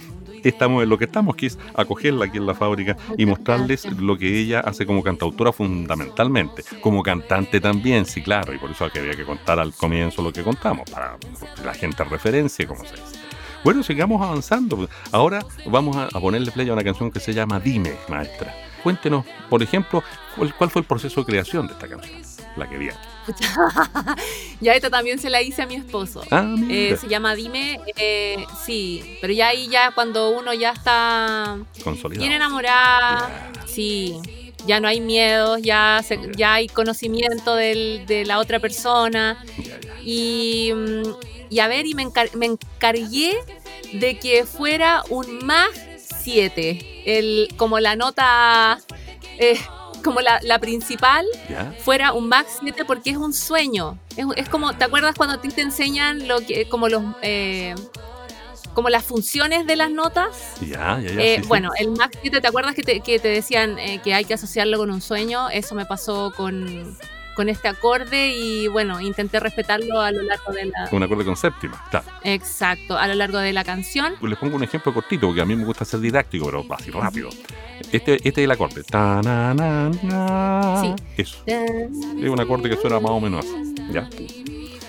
estamos 0.49 0.84
en 0.84 0.89
lo 0.89 0.97
que 0.97 1.06
estamos, 1.06 1.36
que 1.36 1.47
es 1.47 1.60
acogerla 1.75 2.25
aquí 2.25 2.38
en 2.38 2.45
la 2.45 2.53
fábrica 2.53 2.97
y 3.17 3.25
mostrarles 3.25 3.86
lo 3.99 4.17
que 4.17 4.39
ella 4.39 4.60
hace 4.62 4.86
como 4.86 5.03
cantautora 5.03 5.51
fundamentalmente, 5.51 6.63
como 6.82 7.03
cantante 7.03 7.60
también, 7.60 8.06
sí, 8.06 8.21
claro, 8.21 8.53
y 8.53 8.58
por 8.58 8.71
eso 8.71 8.86
había 8.86 9.13
que 9.13 9.25
contar 9.25 9.60
al 9.60 9.73
comienzo 9.73 10.21
lo 10.21 10.32
que 10.32 10.43
contamos, 10.43 10.89
para 10.89 11.17
que 11.56 11.63
la 11.63 11.73
gente 11.73 12.03
referencia, 12.03 12.67
como 12.67 12.84
se 12.84 12.95
dice. 12.95 13.19
Bueno, 13.63 13.82
sigamos 13.82 14.21
avanzando. 14.21 14.89
Ahora 15.12 15.45
vamos 15.67 15.95
a 15.95 16.19
ponerle 16.19 16.51
play 16.51 16.69
a 16.69 16.73
una 16.73 16.84
canción 16.84 17.12
que 17.12 17.21
se 17.21 17.34
llama 17.34 17.62
Dime, 17.62 17.93
maestra. 18.10 18.53
Cuéntenos, 18.84 19.25
por 19.49 19.63
ejemplo, 19.63 20.03
cuál, 20.58 20.69
fue 20.69 20.82
el 20.82 20.86
proceso 20.86 21.21
de 21.21 21.25
creación 21.25 21.67
de 21.67 21.73
esta 21.73 21.88
canción, 21.88 22.21
la 22.56 22.70
que 22.70 22.78
vi. 22.78 22.89
Ya 24.62 24.74
esta 24.74 24.89
también 24.89 25.20
se 25.20 25.30
la 25.30 25.42
hice 25.42 25.62
a 25.62 25.66
mi 25.66 25.76
esposo. 25.76 26.24
Ah, 26.32 26.56
eh, 26.70 26.98
se 27.00 27.08
llama 27.08 27.36
Dime, 27.36 27.80
eh, 27.98 28.46
sí, 28.66 29.18
pero 29.20 29.34
ya 29.34 29.50
ahí 29.50 29.68
ya 29.68 29.92
cuando 29.92 30.30
uno 30.30 30.54
ya 30.54 30.72
está 30.72 31.58
bien 32.10 32.32
enamorado, 32.32 33.28
sí, 33.66 34.20
ya 34.66 34.80
no 34.80 34.88
hay 34.88 35.02
miedos, 35.02 35.62
ya, 35.62 36.02
ya 36.38 36.54
hay 36.54 36.68
conocimiento 36.68 37.56
de 37.56 38.24
la 38.26 38.39
otra 38.39 38.60
persona. 38.60 39.44
Y, 40.06 40.72
y, 41.50 41.60
a 41.60 41.68
ver, 41.68 41.86
y 41.86 41.94
me, 41.94 42.08
me 42.36 42.46
encargué 42.46 43.36
de 43.94 44.18
que 44.20 44.46
fuera 44.46 45.04
un 45.10 45.46
más 45.46 45.70
7, 45.98 47.04
el, 47.06 47.50
como 47.58 47.80
la 47.80 47.96
nota... 47.96 48.80
Eh, 49.39 49.58
como 50.04 50.20
la, 50.22 50.60
principal 50.60 51.26
fuera 51.80 52.13
un 52.13 52.30
Max 52.30 52.58
7 52.62 52.86
porque 52.86 53.12
es 53.12 53.18
un 53.18 53.34
sueño. 53.34 53.98
Es, 54.36 54.50
como, 54.50 54.74
¿te 54.74 54.84
acuerdas 54.84 55.16
cuando 55.16 55.39
te, 55.39 55.50
te 55.50 55.62
enseñan 55.62 56.28
lo 56.28 56.39
que, 56.39 56.68
como 56.70 56.88
los 56.89 57.04
eh, 57.22 57.74
como 58.74 58.89
las 58.89 59.04
funciones 59.04 59.66
de 59.66 59.76
las 59.76 59.92
notas? 59.92 60.56
Ya, 60.62 61.00
ya, 61.00 61.13
ya. 61.13 61.22
Eh, 61.22 61.42
bueno, 61.48 61.72
el 61.78 61.92
Max 61.92 62.18
7, 62.22 62.42
¿te 62.42 62.48
acuerdas 62.48 62.76
que 62.76 62.84
te, 62.84 63.00
que 63.02 63.20
te 63.20 63.28
decían 63.28 63.78
que 64.04 64.13
hay 64.13 64.26
que 64.26 64.34
asociarlo 64.34 64.78
con 64.78 64.92
un 64.92 65.02
sueño? 65.02 65.50
Eso 65.50 65.76
me 65.76 65.86
pasó 65.86 66.32
con 66.36 66.96
con 67.34 67.50
este 67.50 67.68
acorde 67.68 68.30
y 68.36 68.68
bueno, 68.68 69.02
intenté 69.02 69.39
respetarlo 69.39 70.02
a 70.02 70.12
lo 70.12 70.22
largo 70.22 70.52
de 70.52 70.66
la... 70.66 70.89
Un 70.92 71.04
acorde 71.04 71.26
con 71.26 71.36
séptima, 71.36 71.84
claro. 71.89 72.06
Exacto, 72.24 72.98
a 72.98 73.08
lo 73.08 73.16
largo 73.16 73.39
de 73.39 73.54
la 73.54 73.63
canción. 73.63 74.16
Les 74.22 74.38
pongo 74.38 74.56
un 74.56 74.63
ejemplo 74.63 74.94
cortito, 74.94 75.28
porque 75.28 75.42
a 75.42 75.46
mí 75.46 75.56
me 75.56 75.66
gusta 75.66 75.86
ser 75.86 76.00
didáctico, 76.00 76.46
pero 76.46 76.66
así 76.70 76.92
rápido. 76.92 77.30
Este, 77.91 78.15
este 78.15 78.30
es 78.30 78.38
el 78.38 78.52
acorde. 78.52 78.84
Ta, 78.84 79.22
na, 79.22 79.54
na, 79.54 80.82
Sí. 80.82 80.96
Eso. 81.17 81.38
Es 81.46 82.30
un 82.30 82.39
acorde 82.39 82.69
que 82.69 82.78
suena 82.78 83.00
más 83.00 83.12
o 83.12 83.19
menos 83.19 83.46
así, 83.46 83.76
¿ya? 83.91 84.10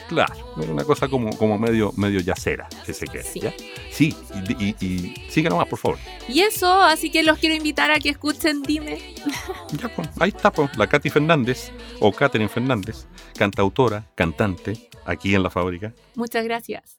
Claro, 0.09 0.35
una 0.57 0.85
cosa 0.85 1.09
como, 1.09 1.37
como 1.37 1.59
medio, 1.59 1.93
medio 1.97 2.21
yacera, 2.21 2.69
que 2.85 2.93
se 2.93 3.07
quede. 3.07 3.25
Sí, 3.25 3.41
sí 3.91 4.17
y, 4.59 4.77
y, 4.85 5.15
siga 5.31 5.51
nomás, 5.51 5.67
por 5.67 5.79
favor. 5.79 5.99
Y 6.29 6.41
eso, 6.41 6.83
así 6.83 7.11
que 7.11 7.23
los 7.23 7.39
quiero 7.39 7.55
invitar 7.55 7.91
a 7.91 7.99
que 7.99 8.11
escuchen 8.11 8.63
Dime. 8.63 8.99
Ya, 9.81 9.89
pues, 9.89 10.09
ahí 10.21 10.29
está, 10.29 10.53
pues, 10.53 10.77
la 10.77 10.87
Katy 10.87 11.11
Fernández, 11.11 11.73
o 12.01 12.13
Catherine 12.13 12.49
Fernández, 12.49 13.07
cantautora, 13.37 14.07
cantante, 14.15 14.89
aquí 15.05 15.35
en 15.35 15.43
la 15.43 15.51
fábrica. 15.51 15.93
Muchas 16.15 16.45
gracias. 16.45 16.99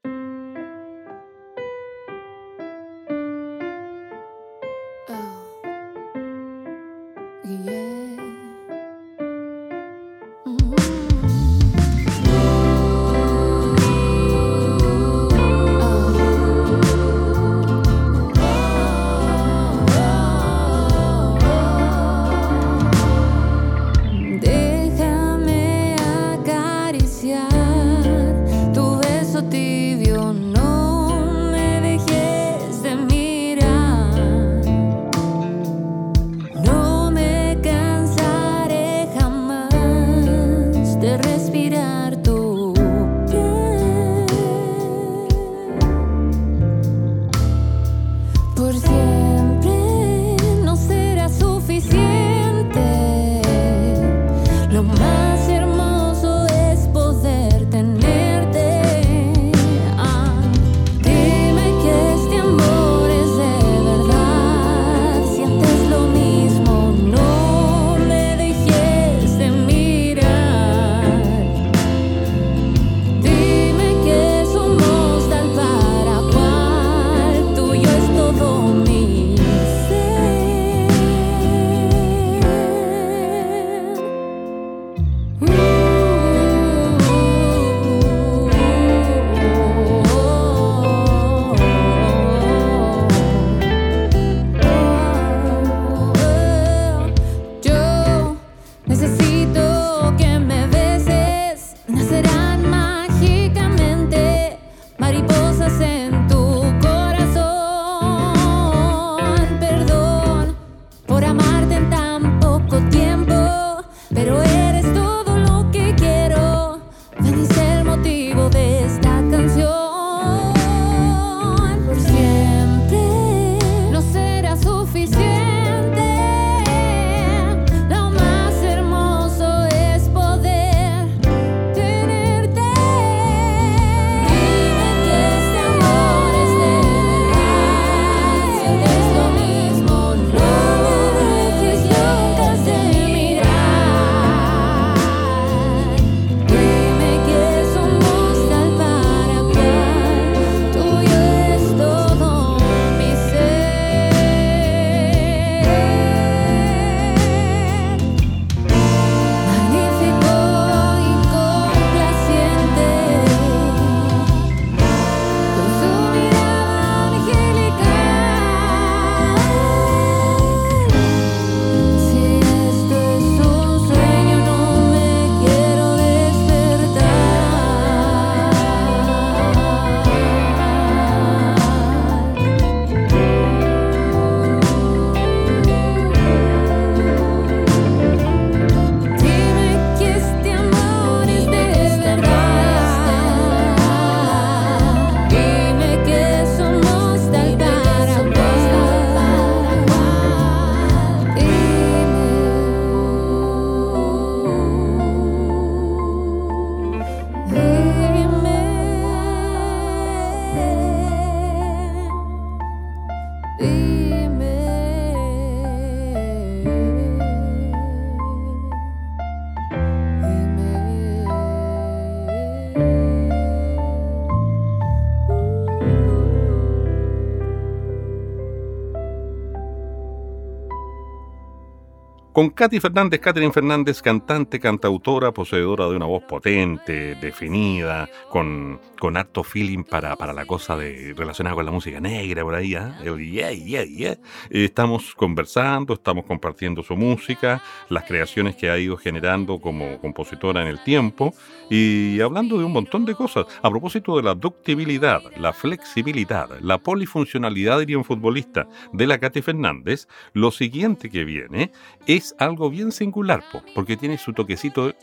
Con 232.35 232.49
Katy 232.49 232.81
Fernández, 232.81 233.21
Catherine 233.21 233.53
Fernández, 233.53 234.01
cantante, 234.01 234.59
cantautora, 234.59 235.31
poseedora 235.31 235.87
de 235.87 235.95
una 235.95 236.05
voz 236.05 236.21
potente, 236.25 237.15
definida, 237.15 238.09
con, 238.29 238.77
con 238.99 239.15
harto 239.15 239.41
feeling 239.41 239.85
para, 239.85 240.17
para 240.17 240.33
la 240.33 240.45
cosa 240.45 240.75
de, 240.75 241.13
relacionada 241.15 241.55
con 241.55 241.65
la 241.65 241.71
música 241.71 242.01
negra 242.01 242.43
por 242.43 242.55
ahí, 242.55 242.75
¿ah? 242.75 242.93
yeah, 243.01 243.51
yeah, 243.51 243.85
yeah. 243.85 244.17
Estamos 244.49 245.15
conversando, 245.15 245.93
estamos 245.93 246.25
compartiendo 246.25 246.83
su 246.83 246.97
música, 246.97 247.63
las 247.87 248.03
creaciones 248.03 248.57
que 248.57 248.69
ha 248.69 248.77
ido 248.77 248.97
generando 248.97 249.57
como 249.61 249.97
compositora 250.01 250.61
en 250.61 250.67
el 250.67 250.83
tiempo 250.83 251.33
y 251.69 252.19
hablando 252.21 252.57
de 252.57 252.65
un 252.65 252.71
montón 252.71 253.05
de 253.05 253.15
cosas. 253.15 253.45
A 253.61 253.69
propósito 253.69 254.17
de 254.17 254.23
la 254.23 254.35
ductibilidad, 254.35 255.21
la 255.37 255.53
flexibilidad, 255.53 256.49
la 256.61 256.77
polifuncionalidad, 256.77 257.79
diría 257.79 257.97
un 257.97 258.05
futbolista, 258.05 258.67
de 258.93 259.07
la 259.07 259.19
Katy 259.19 259.41
Fernández, 259.41 260.07
lo 260.33 260.51
siguiente 260.51 261.09
que 261.09 261.23
viene 261.23 261.71
es 262.07 262.35
algo 262.39 262.69
bien 262.69 262.91
singular, 262.91 263.43
porque 263.73 263.97
tiene 263.97 264.17
su 264.17 264.33
toquecito 264.33 264.87
de... 264.87 264.95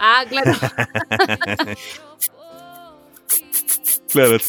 Ah, 0.00 0.24
claro. 0.28 0.52
Claro. 4.10 4.36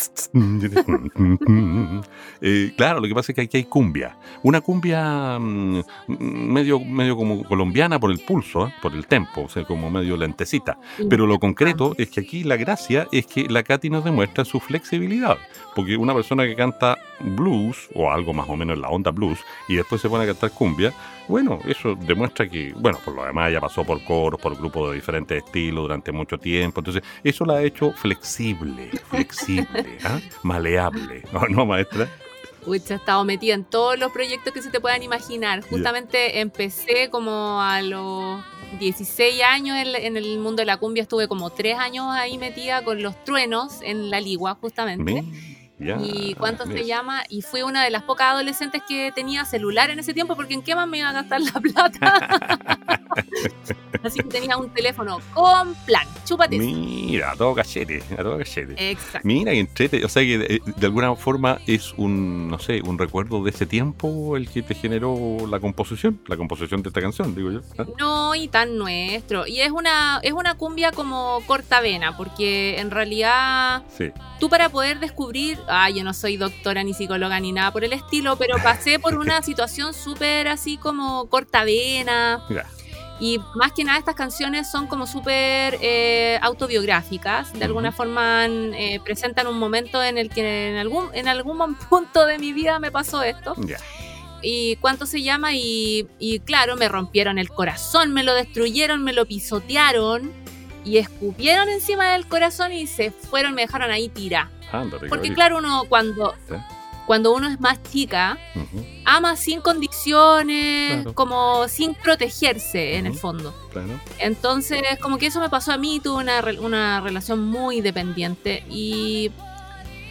Eh, 2.39 2.73
claro, 2.77 2.99
lo 2.99 3.07
que 3.07 3.15
pasa 3.15 3.31
es 3.31 3.35
que 3.35 3.41
aquí 3.41 3.57
hay 3.57 3.63
cumbia. 3.63 4.15
Una 4.43 4.61
cumbia 4.61 5.39
mm, 5.39 5.81
medio, 6.07 6.79
medio 6.79 7.17
como 7.17 7.43
colombiana 7.43 7.99
por 7.99 8.11
el 8.11 8.19
pulso, 8.19 8.67
¿eh? 8.67 8.73
por 8.79 8.93
el 8.93 9.07
tempo, 9.07 9.45
o 9.45 9.49
sea, 9.49 9.63
como 9.63 9.89
medio 9.89 10.15
lentecita. 10.15 10.77
Pero 11.09 11.25
lo 11.25 11.39
concreto 11.39 11.95
es 11.97 12.09
que 12.09 12.19
aquí 12.19 12.43
la 12.43 12.55
gracia 12.55 13.07
es 13.11 13.25
que 13.25 13.49
la 13.49 13.63
Katy 13.63 13.89
nos 13.89 14.03
demuestra 14.03 14.45
su 14.45 14.59
flexibilidad. 14.59 15.37
Porque 15.75 15.97
una 15.97 16.13
persona 16.13 16.45
que 16.45 16.55
canta 16.55 16.99
blues, 17.19 17.89
o 17.95 18.11
algo 18.11 18.33
más 18.33 18.47
o 18.49 18.55
menos 18.55 18.75
en 18.75 18.81
la 18.81 18.89
onda 18.89 19.09
blues, 19.09 19.39
y 19.67 19.75
después 19.75 19.99
se 19.99 20.09
pone 20.09 20.25
a 20.25 20.27
cantar 20.27 20.51
cumbia, 20.51 20.93
bueno, 21.27 21.59
eso 21.65 21.95
demuestra 21.95 22.47
que, 22.47 22.73
bueno, 22.73 22.99
por 23.03 23.15
lo 23.15 23.25
demás 23.25 23.51
ya 23.51 23.59
pasó 23.59 23.83
por 23.83 24.03
coros, 24.03 24.39
por 24.39 24.57
grupos 24.57 24.89
de 24.89 24.95
diferentes 24.95 25.43
estilos 25.43 25.83
durante 25.83 26.11
mucho 26.11 26.37
tiempo. 26.37 26.79
Entonces, 26.79 27.03
eso 27.23 27.45
la 27.45 27.55
ha 27.55 27.63
hecho 27.63 27.91
flexible, 27.91 28.89
flexible, 29.09 29.97
¿ah? 30.05 30.19
maleable, 30.43 31.23
¿no, 31.31 31.41
no 31.47 31.65
maestra? 31.65 32.07
Uy, 32.65 32.81
he 32.89 32.93
estado 32.93 33.23
metida 33.23 33.53
en 33.53 33.63
todos 33.63 33.97
los 33.97 34.11
proyectos 34.11 34.53
que 34.53 34.61
se 34.61 34.69
te 34.69 34.79
puedan 34.79 35.01
imaginar. 35.01 35.61
Justamente 35.61 36.39
empecé 36.41 37.09
como 37.09 37.61
a 37.61 37.81
los 37.81 38.43
16 38.79 39.41
años 39.43 39.77
en, 39.77 40.17
el 40.17 40.39
mundo 40.39 40.61
de 40.61 40.65
la 40.65 40.77
cumbia, 40.77 41.03
estuve 41.03 41.29
como 41.29 41.49
3 41.49 41.77
años 41.77 42.07
ahí 42.09 42.37
metida 42.37 42.83
con 42.83 43.01
los 43.01 43.23
truenos 43.23 43.81
en 43.81 44.09
la 44.09 44.19
ligua, 44.19 44.55
justamente 44.55 45.23
y 45.79 46.33
cuánto 46.35 46.65
se 46.65 46.85
llama, 46.85 47.23
y 47.29 47.41
fui 47.41 47.61
una 47.61 47.83
de 47.83 47.89
las 47.89 48.03
pocas 48.03 48.31
adolescentes 48.31 48.81
que 48.87 49.11
tenía 49.13 49.45
celular 49.45 49.89
en 49.89 49.99
ese 49.99 50.13
tiempo, 50.13 50.35
porque 50.35 50.53
en 50.53 50.63
qué 50.63 50.75
más 50.75 50.87
me 50.87 50.99
iba 50.99 51.09
a 51.09 51.13
gastar 51.13 51.41
la 51.41 51.59
plata. 51.59 52.96
Así 54.03 54.19
que 54.19 54.25
tenía 54.25 54.57
un 54.57 54.69
teléfono 54.69 55.19
con 55.33 55.73
plan, 55.85 56.07
chúpate. 56.25 56.57
Mira, 56.57 57.31
a 57.31 57.35
todo 57.35 57.55
cachete, 57.55 58.03
a 58.13 58.23
todo 58.23 58.37
cachete. 58.37 58.91
Exacto. 58.91 59.27
Mira, 59.27 59.53
y 59.53 59.59
entrete, 59.59 60.03
o 60.03 60.09
sea 60.09 60.23
que 60.23 60.37
de, 60.37 60.61
de, 60.65 60.85
alguna 60.85 61.15
forma 61.15 61.59
es 61.67 61.93
un, 61.97 62.49
no 62.49 62.59
sé, 62.59 62.81
un 62.81 62.97
recuerdo 62.97 63.43
de 63.43 63.49
ese 63.49 63.65
tiempo 63.65 64.37
el 64.37 64.49
que 64.49 64.61
te 64.61 64.75
generó 64.75 65.47
la 65.49 65.59
composición, 65.59 66.19
la 66.27 66.37
composición 66.37 66.81
de 66.83 66.89
esta 66.89 67.01
canción, 67.01 67.35
digo 67.35 67.51
yo. 67.51 67.61
¿ah? 67.77 67.85
No, 67.97 68.35
y 68.35 68.47
tan 68.47 68.77
nuestro. 68.77 69.47
Y 69.47 69.61
es 69.61 69.71
una, 69.71 70.19
es 70.23 70.33
una 70.33 70.55
cumbia 70.55 70.91
como 70.91 71.41
corta 71.45 71.81
vena, 71.81 72.15
porque 72.15 72.79
en 72.79 72.91
realidad 72.91 73.83
sí. 73.97 74.11
tú 74.39 74.49
para 74.49 74.69
poder 74.69 74.99
descubrir 74.99 75.57
ah, 75.67 75.89
yo 75.89 76.03
no 76.03 76.13
soy 76.13 76.37
doctora 76.37 76.83
ni 76.83 76.93
psicóloga 76.93 77.39
ni 77.39 77.51
nada 77.51 77.71
por 77.71 77.83
el 77.83 77.93
estilo, 77.93 78.35
pero 78.37 78.57
pasé 78.63 78.99
por 78.99 79.17
una 79.17 79.41
situación 79.43 79.93
súper 79.93 80.47
así 80.47 80.77
como 80.77 81.27
cortavena. 81.29 82.43
Y 83.19 83.39
más 83.55 83.71
que 83.71 83.83
nada 83.83 83.97
estas 83.97 84.15
canciones 84.15 84.69
son 84.69 84.87
como 84.87 85.07
súper 85.07 85.77
eh, 85.81 86.37
autobiográficas, 86.41 87.51
de 87.53 87.65
alguna 87.65 87.91
forma 87.91 88.45
eh, 88.45 88.99
presentan 89.03 89.47
un 89.47 89.57
momento 89.57 90.03
en 90.03 90.17
el 90.17 90.29
que 90.29 90.69
en 90.69 90.77
algún, 90.77 91.09
en 91.13 91.27
algún 91.27 91.75
punto 91.89 92.25
de 92.25 92.37
mi 92.37 92.53
vida 92.53 92.79
me 92.79 92.91
pasó 92.91 93.23
esto. 93.23 93.55
Y 94.43 94.75
cuánto 94.75 95.07
se 95.07 95.23
llama, 95.23 95.53
y, 95.53 96.07
y 96.19 96.39
claro, 96.41 96.75
me 96.75 96.87
rompieron 96.87 97.39
el 97.39 97.49
corazón, 97.49 98.13
me 98.13 98.23
lo 98.23 98.35
destruyeron, 98.35 99.03
me 99.03 99.11
lo 99.11 99.25
pisotearon 99.25 100.31
y 100.85 100.97
escupieron 100.99 101.69
encima 101.69 102.11
del 102.11 102.27
corazón 102.27 102.71
y 102.71 102.87
se 102.87 103.11
fueron, 103.11 103.55
me 103.55 103.63
dejaron 103.63 103.91
ahí 103.91 104.09
tira. 104.09 104.51
Porque 105.09 105.33
claro, 105.33 105.57
uno 105.57 105.83
cuando, 105.89 106.35
cuando 107.07 107.33
uno 107.33 107.47
es 107.47 107.59
más 107.61 107.81
chica, 107.83 108.37
ama 109.05 109.37
sin 109.37 109.61
condiciones, 109.61 111.07
como 111.13 111.67
sin 111.69 111.95
protegerse 111.95 112.97
en 112.97 113.07
el 113.07 113.15
fondo. 113.15 113.55
Entonces, 114.19 114.81
como 115.01 115.17
que 115.17 115.27
eso 115.27 115.39
me 115.39 115.49
pasó 115.49 115.71
a 115.71 115.77
mí, 115.77 116.01
tuve 116.03 116.21
una, 116.21 116.43
una 116.59 116.99
relación 116.99 117.45
muy 117.45 117.79
dependiente 117.79 118.65
y, 118.69 119.31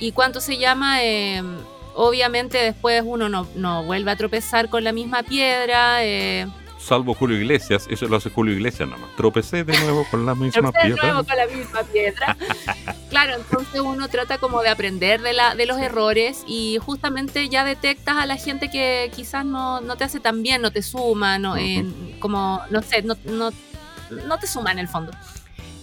y 0.00 0.12
¿cuánto 0.12 0.40
se 0.40 0.56
llama? 0.56 1.04
Eh, 1.04 1.42
obviamente 1.94 2.56
después 2.58 3.02
uno 3.04 3.28
no, 3.28 3.46
no, 3.54 3.84
vuelve 3.84 4.10
a 4.10 4.16
tropezar 4.16 4.70
con 4.70 4.82
la 4.82 4.92
misma 4.92 5.22
piedra. 5.22 6.02
Eh, 6.02 6.46
salvo 6.86 7.14
Julio 7.14 7.36
Iglesias, 7.36 7.86
eso 7.90 8.06
lo 8.06 8.16
hace 8.16 8.30
Julio 8.30 8.54
Iglesias 8.54 8.88
nomás. 8.88 9.14
Tropecé 9.16 9.64
de 9.64 9.76
nuevo 9.80 10.06
con 10.10 10.24
la 10.24 10.34
misma 10.34 10.70
Tropecé 10.70 10.86
piedra. 10.86 11.02
De 11.02 11.12
nuevo 11.12 11.26
con 11.26 11.36
la 11.36 11.46
misma 11.46 11.82
piedra. 11.82 12.36
claro, 13.10 13.34
entonces 13.34 13.80
uno 13.80 14.08
trata 14.08 14.38
como 14.38 14.62
de 14.62 14.68
aprender 14.68 15.20
de, 15.20 15.32
la, 15.32 15.54
de 15.54 15.66
los 15.66 15.78
errores 15.78 16.44
y 16.46 16.78
justamente 16.80 17.48
ya 17.48 17.64
detectas 17.64 18.16
a 18.16 18.26
la 18.26 18.36
gente 18.36 18.70
que 18.70 19.10
quizás 19.14 19.44
no, 19.44 19.80
no 19.80 19.96
te 19.96 20.04
hace 20.04 20.20
tan 20.20 20.42
bien, 20.42 20.62
no 20.62 20.70
te 20.70 20.82
suma, 20.82 21.38
no, 21.38 21.56
como, 22.20 22.62
no 22.70 22.82
sé, 22.82 23.02
no, 23.02 23.16
no, 23.24 23.50
no 24.10 24.38
te 24.38 24.46
suma 24.46 24.70
en 24.70 24.78
el 24.78 24.88
fondo. 24.88 25.12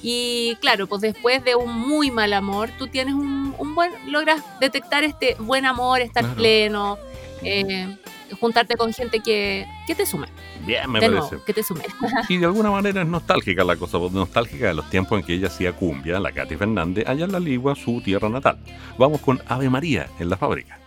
Y 0.01 0.57
claro, 0.59 0.87
pues 0.87 1.01
después 1.01 1.43
de 1.43 1.55
un 1.55 1.71
muy 1.71 2.11
mal 2.11 2.33
amor, 2.33 2.69
tú 2.77 2.87
tienes 2.87 3.13
un, 3.13 3.55
un 3.57 3.75
buen, 3.75 3.91
logras 4.07 4.41
detectar 4.59 5.03
este 5.03 5.35
buen 5.39 5.65
amor, 5.65 6.01
estar 6.01 6.33
pleno, 6.35 6.97
eh, 7.41 7.97
juntarte 8.39 8.75
con 8.75 8.93
gente 8.93 9.19
que, 9.19 9.65
que 9.87 9.95
te 9.95 10.05
sume. 10.05 10.27
Bien, 10.65 10.89
me 10.89 10.99
parece. 10.99 11.37
que 11.45 11.53
te 11.53 11.63
sume. 11.63 11.83
Y 12.29 12.37
de 12.37 12.45
alguna 12.45 12.71
manera 12.71 13.01
es 13.01 13.07
nostálgica 13.07 13.63
la 13.63 13.75
cosa, 13.75 13.97
nostálgica 14.11 14.67
de 14.67 14.73
los 14.73 14.89
tiempos 14.89 15.19
en 15.19 15.25
que 15.25 15.33
ella 15.33 15.47
hacía 15.47 15.73
cumbia, 15.73 16.19
la 16.19 16.31
Katy 16.31 16.55
Fernández, 16.55 17.07
allá 17.07 17.25
en 17.25 17.31
la 17.31 17.39
Ligua, 17.39 17.75
su 17.75 18.01
tierra 18.01 18.29
natal. 18.29 18.57
Vamos 18.97 19.21
con 19.21 19.41
Ave 19.47 19.69
María 19.69 20.07
en 20.19 20.29
la 20.29 20.37
fábrica. 20.37 20.79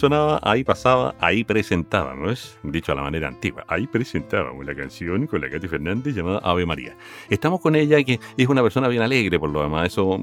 Sonaba, 0.00 0.40
ahí 0.42 0.64
pasaba, 0.64 1.14
ahí 1.20 1.44
presentaba, 1.44 2.14
¿no 2.14 2.30
es? 2.30 2.58
Dicho 2.62 2.92
a 2.92 2.94
la 2.94 3.02
manera 3.02 3.28
antigua, 3.28 3.66
ahí 3.68 3.86
presentábamos 3.86 4.64
la 4.64 4.74
canción 4.74 5.26
con 5.26 5.42
la 5.42 5.50
Katy 5.50 5.68
Fernández 5.68 6.14
llamada 6.14 6.38
Ave 6.42 6.64
María. 6.64 6.96
Estamos 7.28 7.60
con 7.60 7.76
ella, 7.76 8.02
que 8.02 8.18
es 8.34 8.48
una 8.48 8.62
persona 8.62 8.88
bien 8.88 9.02
alegre 9.02 9.38
por 9.38 9.50
lo 9.50 9.62
demás, 9.62 9.88
eso 9.88 10.18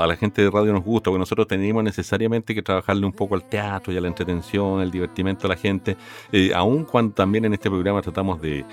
a 0.00 0.06
la 0.06 0.16
gente 0.16 0.42
de 0.42 0.50
radio 0.50 0.72
nos 0.72 0.82
gusta, 0.82 1.10
porque 1.10 1.20
nosotros 1.20 1.46
tenemos 1.46 1.84
necesariamente 1.84 2.56
que 2.56 2.62
trabajarle 2.62 3.06
un 3.06 3.12
poco 3.12 3.36
al 3.36 3.48
teatro 3.48 3.92
y 3.92 3.96
a 3.96 4.00
la 4.00 4.08
entretención, 4.08 4.80
el 4.80 4.90
divertimento 4.90 5.46
a 5.46 5.50
la 5.50 5.56
gente, 5.56 5.96
eh, 6.32 6.50
aun 6.52 6.84
cuando 6.84 7.14
también 7.14 7.44
en 7.44 7.54
este 7.54 7.70
programa 7.70 8.02
tratamos 8.02 8.42
de, 8.42 8.64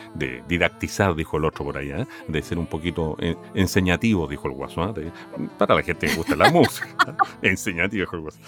didactizar, 0.47 1.13
dijo 1.13 1.37
el 1.37 1.45
otro 1.45 1.65
por 1.65 1.77
allá, 1.77 1.99
¿eh? 1.99 2.07
de 2.27 2.41
ser 2.41 2.57
un 2.57 2.65
poquito 2.65 3.15
eh, 3.19 3.35
enseñativo, 3.53 4.27
dijo 4.27 4.47
el 4.47 4.55
guaso, 4.55 4.91
¿eh? 4.97 5.11
para 5.59 5.75
la 5.75 5.83
gente 5.83 6.07
que 6.07 6.15
gusta 6.15 6.35
la 6.35 6.49
música, 6.51 7.15
enseñativo, 7.43 8.01
dijo 8.01 8.15
el 8.15 8.21
guaso. 8.23 8.39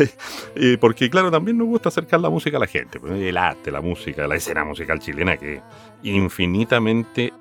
porque 0.80 1.10
claro, 1.10 1.30
también 1.30 1.41
nos 1.42 1.66
gusta 1.66 1.88
acercar 1.88 2.20
la 2.20 2.30
música 2.30 2.56
a 2.56 2.60
la 2.60 2.66
gente, 2.66 3.00
pues, 3.00 3.12
el 3.12 3.36
arte, 3.36 3.70
la 3.70 3.80
música, 3.80 4.26
la 4.26 4.36
escena 4.36 4.64
musical 4.64 4.98
chilena 5.00 5.36
que 5.36 5.56
es 5.56 5.62
infinitamente 6.02 7.32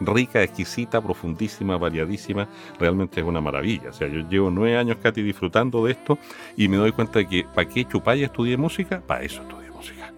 rica, 0.00 0.42
exquisita, 0.42 1.00
profundísima, 1.00 1.76
variadísima, 1.76 2.48
realmente 2.78 3.20
es 3.20 3.26
una 3.26 3.40
maravilla. 3.40 3.90
O 3.90 3.92
sea, 3.92 4.08
yo 4.08 4.28
llevo 4.28 4.50
nueve 4.50 4.76
años, 4.76 4.98
Katy, 5.02 5.22
disfrutando 5.22 5.84
de 5.84 5.92
esto 5.92 6.18
y 6.56 6.68
me 6.68 6.76
doy 6.76 6.92
cuenta 6.92 7.20
de 7.20 7.28
que 7.28 7.44
¿para 7.44 7.68
qué 7.68 7.84
chupaya 7.84 8.26
estudié 8.26 8.56
música? 8.56 9.00
Para 9.00 9.22
eso 9.22 9.42
estudié 9.42 9.70
música. 9.70 10.12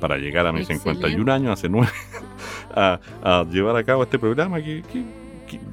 Para 0.00 0.16
llegar 0.16 0.46
a 0.46 0.52
mis 0.52 0.66
51 0.66 1.32
años, 1.32 1.52
hace 1.52 1.68
nueve, 1.68 1.92
a, 2.74 2.98
a, 3.22 3.44
llevar 3.44 3.76
a 3.76 3.84
cabo 3.84 4.02
este 4.02 4.18
programa 4.18 4.60
que, 4.62 4.82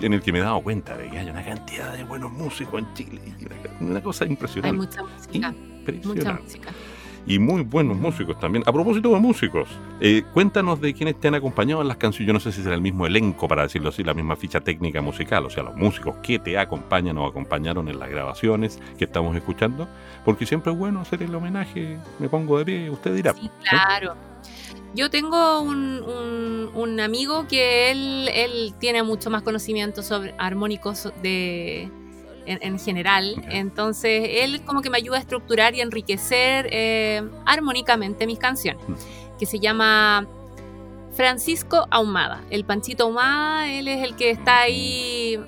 en 0.01 0.13
el 0.13 0.21
que 0.21 0.31
me 0.31 0.39
he 0.39 0.41
dado 0.41 0.59
cuenta 0.61 0.97
de 0.97 1.09
que 1.09 1.17
hay 1.17 1.29
una 1.29 1.43
cantidad 1.43 1.93
de 1.93 2.03
buenos 2.03 2.31
músicos 2.31 2.81
en 2.81 2.93
Chile. 2.93 3.21
Una, 3.79 4.01
cosa 4.01 4.25
impresionante. 4.25 4.67
Hay 4.67 4.85
mucha 4.87 5.03
música. 5.03 5.53
Mucha 6.03 6.33
música 6.33 6.73
y 7.27 7.39
muy 7.39 7.63
buenos 7.63 7.97
músicos 7.97 8.39
también. 8.39 8.63
A 8.65 8.71
propósito 8.71 9.13
de 9.13 9.19
músicos, 9.19 9.67
eh, 9.99 10.23
cuéntanos 10.33 10.79
de 10.79 10.93
quiénes 10.93 11.19
te 11.19 11.27
han 11.27 11.35
acompañado 11.35 11.81
en 11.81 11.89
las 11.89 11.97
canciones. 11.97 12.27
Yo 12.27 12.33
no 12.33 12.39
sé 12.39 12.51
si 12.53 12.63
será 12.63 12.75
el 12.75 12.81
mismo 12.81 13.05
elenco, 13.05 13.47
para 13.47 13.63
decirlo 13.63 13.89
así, 13.89 14.03
la 14.03 14.13
misma 14.13 14.35
ficha 14.37 14.61
técnica 14.61 15.01
musical, 15.01 15.45
o 15.45 15.49
sea, 15.49 15.63
los 15.63 15.75
músicos 15.75 16.15
que 16.23 16.39
te 16.39 16.57
acompañan 16.57 17.17
o 17.17 17.27
acompañaron 17.27 17.89
en 17.89 17.99
las 17.99 18.09
grabaciones 18.09 18.79
que 18.97 19.05
estamos 19.05 19.35
escuchando, 19.35 19.87
porque 20.23 20.45
siempre 20.45 20.71
es 20.71 20.77
bueno 20.77 21.01
hacer 21.01 21.21
el 21.21 21.35
homenaje. 21.35 21.97
Me 22.19 22.29
pongo 22.29 22.57
de 22.59 22.65
pie, 22.65 22.89
usted 22.89 23.13
dirá. 23.13 23.33
Sí, 23.33 23.49
claro. 23.69 24.15
Yo 24.95 25.09
tengo 25.09 25.61
un, 25.61 26.01
un, 26.73 26.99
amigo 27.01 27.45
que 27.47 27.91
él, 27.91 28.29
él 28.33 28.73
tiene 28.79 29.03
mucho 29.03 29.29
más 29.29 29.43
conocimiento 29.43 30.01
sobre 30.01 30.33
armónicos 30.39 31.11
de, 31.21 31.91
en, 32.47 32.79
general. 32.79 33.43
Entonces, 33.49 34.29
él 34.31 34.61
como 34.63 34.81
que 34.81 34.89
me 34.89 34.97
ayuda 34.97 35.17
a 35.17 35.19
estructurar 35.19 35.75
y 35.75 35.81
enriquecer 35.81 36.67
eh, 36.71 37.21
armónicamente 37.45 38.25
mis 38.25 38.39
canciones, 38.39 38.81
mm. 38.87 39.37
que 39.37 39.45
se 39.45 39.59
llama 39.59 40.25
Francisco 41.13 41.87
Ahumada. 41.89 42.43
El 42.49 42.63
Panchito 42.65 43.03
Ahumada, 43.03 43.67
él 43.67 43.87
es 43.87 44.03
el 44.03 44.15
que 44.15 44.31
está 44.31 44.61
ahí 44.61 45.39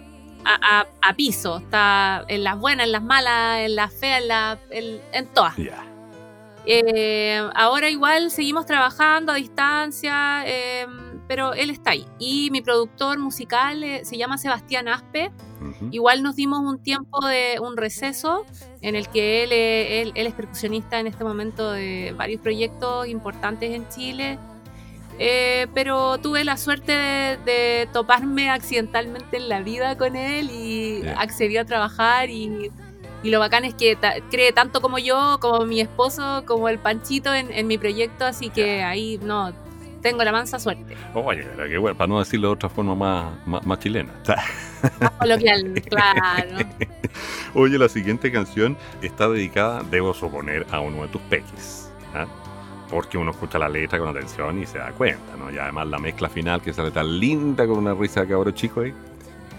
a, 0.43 1.14
piso, 1.16 1.58
está 1.58 2.26
en 2.28 2.43
las 2.43 2.58
buenas, 2.58 2.86
en 2.88 2.91
las 2.91 3.04
malas, 3.04 3.60
en 3.60 3.76
las 3.76 3.93
feas, 3.93 4.58
en, 4.70 5.00
en, 5.12 5.28
todas. 5.28 5.56
Eh, 6.66 7.50
ahora 7.56 7.89
igual 7.89 8.32
seguimos 8.32 8.66
trabajando 8.66 9.32
a 9.32 9.36
distancia, 9.36 10.43
eh, 10.45 10.88
pero 11.30 11.53
él 11.53 11.69
está 11.69 11.91
ahí. 11.91 12.07
Y 12.17 12.49
mi 12.49 12.61
productor 12.61 13.19
musical 13.19 13.86
se 14.01 14.17
llama 14.17 14.39
Sebastián 14.39 14.88
Aspe. 14.88 15.30
Igual 15.91 16.23
nos 16.23 16.36
dimos 16.36 16.61
un 16.61 16.82
tiempo 16.82 17.23
de 17.23 17.59
un 17.61 17.77
receso 17.77 18.47
en 18.82 18.95
el 18.95 19.07
que 19.09 19.43
él, 19.43 19.51
él, 19.51 20.27
es 20.27 20.34
percusionista 20.34 20.99
en 20.99 21.05
este 21.05 21.23
momento 21.23 21.71
de 21.71 22.15
varios 22.17 22.41
proyectos 22.41 23.07
importantes 23.07 23.75
en 23.75 23.88
Chile. 23.89 24.39
Eh, 25.19 25.67
pero 25.75 26.17
tuve 26.17 26.43
la 26.43 26.57
suerte 26.57 26.93
de, 26.93 27.88
toparme 27.93 28.49
accidentalmente 28.49 29.38
en 29.38 29.49
la 29.49 29.59
vida 29.59 29.99
con 29.99 30.15
él 30.15 30.49
y 30.49 31.05
accedí 31.15 31.57
a 31.57 31.65
trabajar 31.65 32.32
y, 32.32 32.71
lo 33.21 33.39
bacán 33.39 33.65
es 33.65 33.75
que 33.75 33.97
cree 34.32 34.51
tanto 34.53 34.82
como 34.82 34.97
yo, 34.97 35.38
como 35.41 35.65
mi 35.65 35.82
esposo, 35.82 36.43
como 36.47 36.69
el 36.69 36.80
Panchito 36.80 37.36
en, 37.36 37.67
mi 37.67 37.77
proyecto, 37.77 38.25
así 38.25 38.49
que 38.49 38.82
ahí 38.82 39.19
no, 39.21 39.53
tengo 40.02 40.24
la 40.24 40.32
mansa 40.32 40.60
suerte. 40.60 40.95
Oye, 41.14 41.45
qué 41.68 41.78
bueno, 41.78 41.97
para 41.97 42.08
no 42.08 42.20
decirlo 42.20 42.50
de 42.50 42.54
otra 42.54 42.70
forma 42.70 42.95
más, 42.95 43.66
más 43.66 43.80
chilena. 43.80 44.12
coloquial, 45.20 45.74
claro. 45.89 46.58
Oye, 47.54 47.78
la 47.78 47.89
siguiente 47.89 48.32
canción 48.32 48.78
está 49.02 49.30
dedicada, 49.30 49.84
debo 49.89 50.14
suponer, 50.14 50.66
a 50.72 50.80
uno 50.80 51.04
de 51.04 51.08
tus 51.10 51.22
peques. 51.24 51.91
¿ah? 52.14 52.26
Porque 52.89 53.18
uno 53.18 53.32
escucha 53.32 53.60
la 53.60 53.70
letra 53.70 54.00
con 54.00 54.08
atención 54.08 54.62
y 54.62 54.66
se 54.66 54.80
da 54.80 54.91
cuenta, 54.91 55.36
¿no? 55.38 55.52
Y 55.52 55.58
además 55.58 55.88
la 55.88 56.00
mezcla 56.00 56.30
final 56.30 56.62
que 56.62 56.74
sale 56.74 56.91
tan 56.91 57.20
linda 57.20 57.68
con 57.68 57.78
una 57.78 57.93
risa 57.93 58.22
de 58.22 58.28
cabrón 58.28 58.54
chico 58.54 58.82
ahí. 58.82 58.93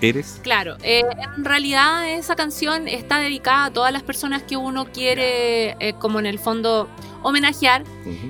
¿Eres? 0.00 0.40
Claro, 0.42 0.76
eh, 0.82 1.02
en 1.36 1.44
realidad 1.44 2.08
esa 2.08 2.34
canción 2.34 2.88
está 2.88 3.18
dedicada 3.18 3.66
a 3.66 3.70
todas 3.70 3.92
las 3.92 4.02
personas 4.02 4.42
que 4.42 4.56
uno 4.56 4.86
quiere, 4.86 5.76
eh, 5.78 5.94
como 5.98 6.18
en 6.18 6.26
el 6.26 6.38
fondo, 6.38 6.88
homenajear, 7.22 7.84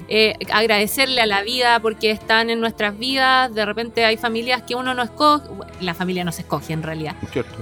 eh, 0.09 0.35
agradecerle 0.53 1.21
a 1.21 1.27
la 1.27 1.43
vida 1.43 1.79
porque 1.81 2.11
están 2.11 2.51
en 2.51 2.61
nuestras 2.61 2.99
vidas. 2.99 3.55
De 3.55 3.65
repente 3.65 4.05
hay 4.05 4.17
familias 4.17 4.63
que 4.63 4.75
uno 4.75 4.95
no 4.95 5.03
escoge, 5.03 5.49
la 5.81 5.95
familia 5.95 6.25
no 6.25 6.33
se 6.33 6.43
escoge 6.43 6.73
en 6.73 6.83
realidad. 6.83 7.15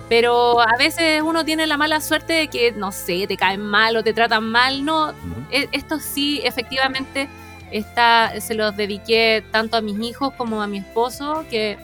Pero 0.08 0.60
a 0.60 0.76
veces 0.78 1.22
uno 1.22 1.44
tiene 1.44 1.66
la 1.66 1.76
mala 1.76 2.00
suerte 2.00 2.32
de 2.32 2.48
que, 2.48 2.72
no 2.72 2.92
sé, 2.92 3.26
te 3.26 3.36
caen 3.36 3.60
mal 3.60 3.96
o 3.96 4.02
te 4.02 4.14
tratan 4.14 4.44
mal. 4.44 4.84
No, 4.84 5.10
e, 5.50 5.68
esto 5.72 6.00
sí, 6.00 6.40
efectivamente, 6.44 7.28
esta 7.70 8.40
se 8.40 8.54
los 8.54 8.74
dediqué 8.74 9.44
tanto 9.50 9.76
a 9.76 9.82
mis 9.82 10.00
hijos 10.00 10.32
como 10.34 10.62
a 10.62 10.66
mi 10.66 10.78
esposo, 10.78 11.44
que 11.50 11.76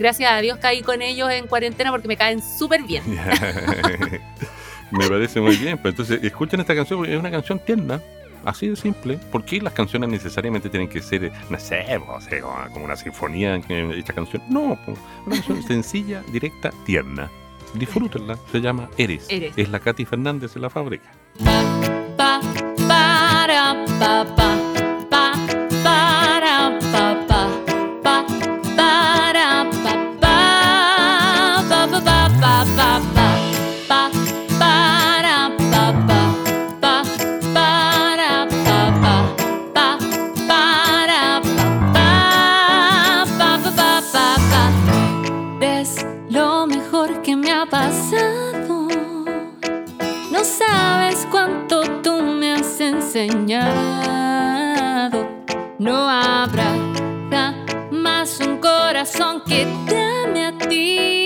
gracias 0.00 0.32
a 0.32 0.38
Dios 0.38 0.58
caí 0.58 0.82
con 0.82 1.02
ellos 1.02 1.30
en 1.30 1.46
cuarentena 1.46 1.90
porque 1.90 2.08
me 2.08 2.16
caen 2.16 2.42
súper 2.42 2.82
bien. 2.82 3.04
me 4.90 5.08
parece 5.08 5.40
muy 5.40 5.56
bien. 5.56 5.78
Pues 5.78 5.92
entonces, 5.92 6.20
escuchen 6.22 6.58
esta 6.60 6.74
canción, 6.74 7.04
es 7.06 7.18
una 7.18 7.30
canción 7.30 7.58
tierna, 7.58 8.00
así 8.44 8.68
de 8.68 8.76
simple. 8.76 9.18
¿Por 9.30 9.44
qué 9.44 9.60
las 9.60 9.74
canciones 9.74 10.08
necesariamente 10.08 10.68
tienen 10.68 10.88
que 10.88 11.02
ser, 11.02 11.30
no 11.50 11.58
sé, 11.60 11.84
como 12.72 12.84
una 12.84 12.96
sinfonía 12.96 13.54
en 13.54 13.92
esta 13.92 14.12
canción? 14.12 14.42
No, 14.48 14.78
una 15.26 15.36
canción 15.36 15.62
sencilla, 15.68 16.22
directa, 16.32 16.70
tierna. 16.84 17.30
Disfrútenla, 17.74 18.36
se 18.50 18.60
llama 18.60 18.90
Eres. 18.96 19.26
Es 19.28 19.68
la 19.68 19.78
Katy 19.78 20.04
Fernández 20.04 20.54
de 20.54 20.60
la 20.60 20.70
fábrica. 20.70 21.08
Pa, 22.16 22.40
para, 22.88 23.84
pa, 23.98 24.26
pa. 24.34 24.49
No 55.80 55.96
habrá 55.96 56.76
jamás 57.30 58.38
un 58.40 58.58
corazón 58.58 59.40
que 59.46 59.66
te 59.88 59.96
ame 59.96 60.44
a 60.44 60.58
ti 60.68 61.19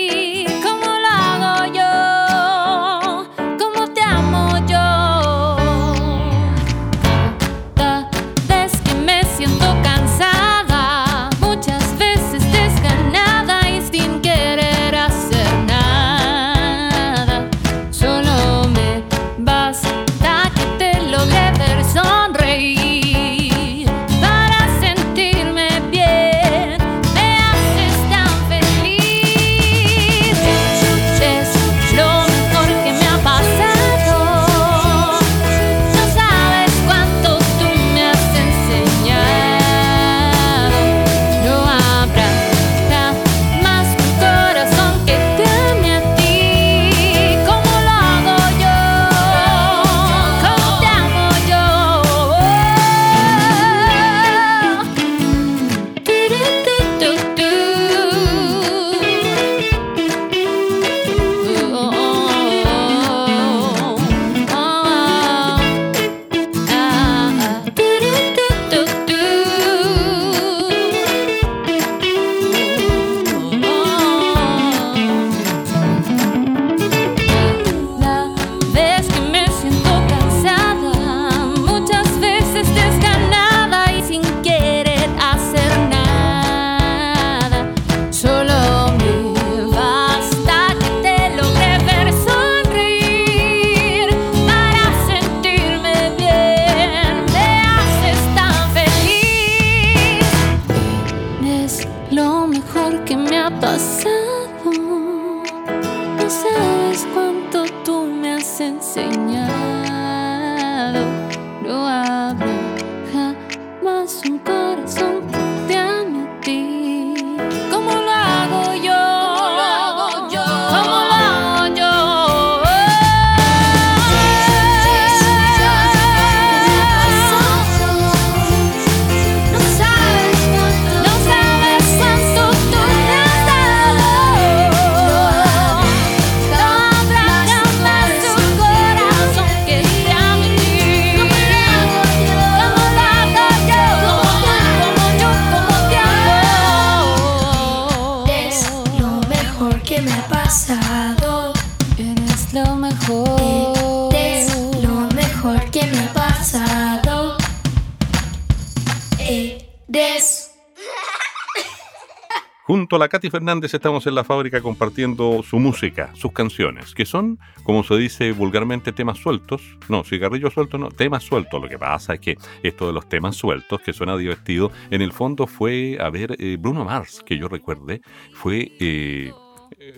Junto 162.95 163.03
la 163.03 163.09
Katy 163.09 163.29
Fernández 163.29 163.73
estamos 163.73 164.07
en 164.07 164.15
la 164.15 164.23
fábrica 164.23 164.61
compartiendo 164.61 165.43
su 165.43 165.59
música, 165.59 166.11
sus 166.13 166.31
canciones, 166.31 166.95
que 166.95 167.05
son, 167.05 167.39
como 167.65 167.83
se 167.83 167.97
dice 167.97 168.31
vulgarmente, 168.31 168.93
temas 168.93 169.17
sueltos. 169.17 169.61
No, 169.89 170.05
cigarrillos 170.05 170.53
sueltos 170.53 170.79
no, 170.79 170.87
temas 170.87 171.21
sueltos. 171.21 171.61
Lo 171.61 171.67
que 171.67 171.77
pasa 171.77 172.13
es 172.13 172.21
que 172.21 172.37
esto 172.63 172.87
de 172.87 172.93
los 172.93 173.09
temas 173.09 173.35
sueltos, 173.35 173.81
que 173.81 173.91
suena 173.91 174.15
divertido, 174.15 174.71
en 174.91 175.01
el 175.01 175.11
fondo 175.11 175.45
fue, 175.45 175.97
a 175.99 176.09
ver, 176.09 176.37
eh, 176.39 176.55
Bruno 176.57 176.85
Mars, 176.85 177.21
que 177.25 177.37
yo 177.37 177.49
recuerde, 177.49 177.99
fue... 178.31 178.71
eh, 178.79 179.33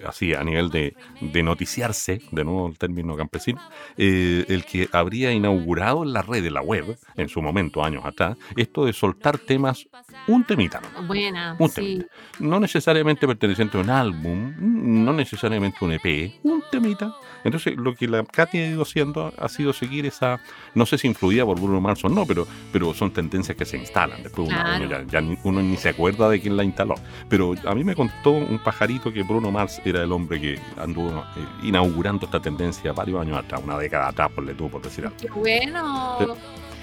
así 0.06 0.34
a 0.34 0.44
nivel 0.44 0.70
de, 0.70 0.96
de 1.22 1.44
noticiarse, 1.44 2.22
de 2.32 2.44
nuevo 2.44 2.68
el 2.68 2.78
término 2.78 3.16
campesino, 3.16 3.62
eh, 3.98 4.46
el 4.48 4.66
que 4.66 4.88
habría 4.92 5.32
inaugurado 5.32 6.04
en 6.04 6.14
la 6.14 6.22
red, 6.22 6.46
en 6.46 6.54
la 6.54 6.62
web, 6.62 6.98
en 7.16 7.30
su 7.30 7.42
momento, 7.42 7.84
años 7.84 8.04
atrás, 8.06 8.38
esto 8.56 8.86
de 8.86 8.94
soltar 8.94 9.38
temas, 9.38 9.88
un 10.28 10.44
temita, 10.44 10.82
Buena, 11.08 11.56
un 11.60 11.70
sí. 11.70 11.76
temita. 11.76 12.06
No 12.40 12.60
necesariamente 12.60 13.28
perteneciente 13.28 13.78
a 13.78 13.82
un 13.82 13.90
álbum, 13.90 14.54
no 14.60 15.14
necesariamente 15.14 15.78
un 15.82 15.92
EP, 15.94 16.34
un 16.44 16.64
temita. 16.72 17.14
Entonces, 17.44 17.76
lo 17.78 17.96
que 17.96 18.08
la 18.08 18.24
Katy 18.24 18.58
ha 18.58 18.68
ido 18.70 18.82
haciendo 18.82 19.34
ha 19.38 19.50
sido 19.50 19.72
seguir 19.74 20.06
esa, 20.06 20.40
no 20.76 20.86
sé 20.86 20.98
si 20.98 21.08
influida 21.08 21.46
por 21.46 21.60
Bruno 21.60 21.80
Mars 21.80 22.04
o 22.04 22.10
no, 22.10 22.26
pero, 22.26 22.48
pero 22.74 22.94
son 22.94 23.12
tendencias 23.12 23.56
que 23.58 23.66
se 23.66 23.78
instalan. 23.78 24.24
Después 24.24 24.48
uno, 24.50 24.58
Claro. 24.58 24.84
uno 24.86 24.90
ya, 24.90 25.04
ya 25.22 25.38
uno 25.44 25.62
ni 25.62 25.78
se 25.78 25.90
acuerda 25.90 26.30
de 26.30 26.42
quién 26.42 26.58
la 26.58 26.64
instaló. 26.64 26.96
Pero 27.30 27.54
a 27.66 27.74
mí 27.76 27.84
me 27.84 27.96
contó 27.96 28.32
un 28.32 28.60
pajarito 28.60 29.14
que 29.14 29.24
Bruno 29.24 29.52
Mars 29.52 29.76
era 29.86 30.03
el 30.03 30.11
hombre 30.11 30.39
que 30.39 30.59
anduvo 30.78 31.23
eh, 31.36 31.45
inaugurando 31.63 32.25
esta 32.25 32.39
tendencia 32.39 32.93
varios 32.93 33.21
años 33.21 33.38
atrás, 33.38 33.61
una 33.63 33.78
década 33.78 34.09
atrás, 34.09 34.32
por 34.34 34.43
le 34.43 34.53
tuvo 34.53 34.69
por 34.69 34.82
decir 34.82 35.05
algo. 35.05 35.17
Qué 35.17 35.30
bueno. 35.30 36.17
Sí. 36.19 36.25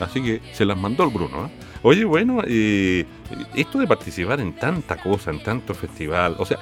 Así 0.01 0.23
que 0.23 0.41
se 0.53 0.65
las 0.65 0.77
mandó 0.77 1.05
el 1.05 1.11
Bruno. 1.11 1.47
¿eh? 1.47 1.51
Oye, 1.83 2.05
bueno, 2.05 2.43
eh, 2.47 3.05
esto 3.55 3.79
de 3.79 3.87
participar 3.87 4.41
en 4.41 4.55
tanta 4.55 4.97
cosa, 4.97 5.31
en 5.31 5.43
tanto 5.43 5.75
festival, 5.75 6.37
o 6.39 6.45
sea, 6.45 6.59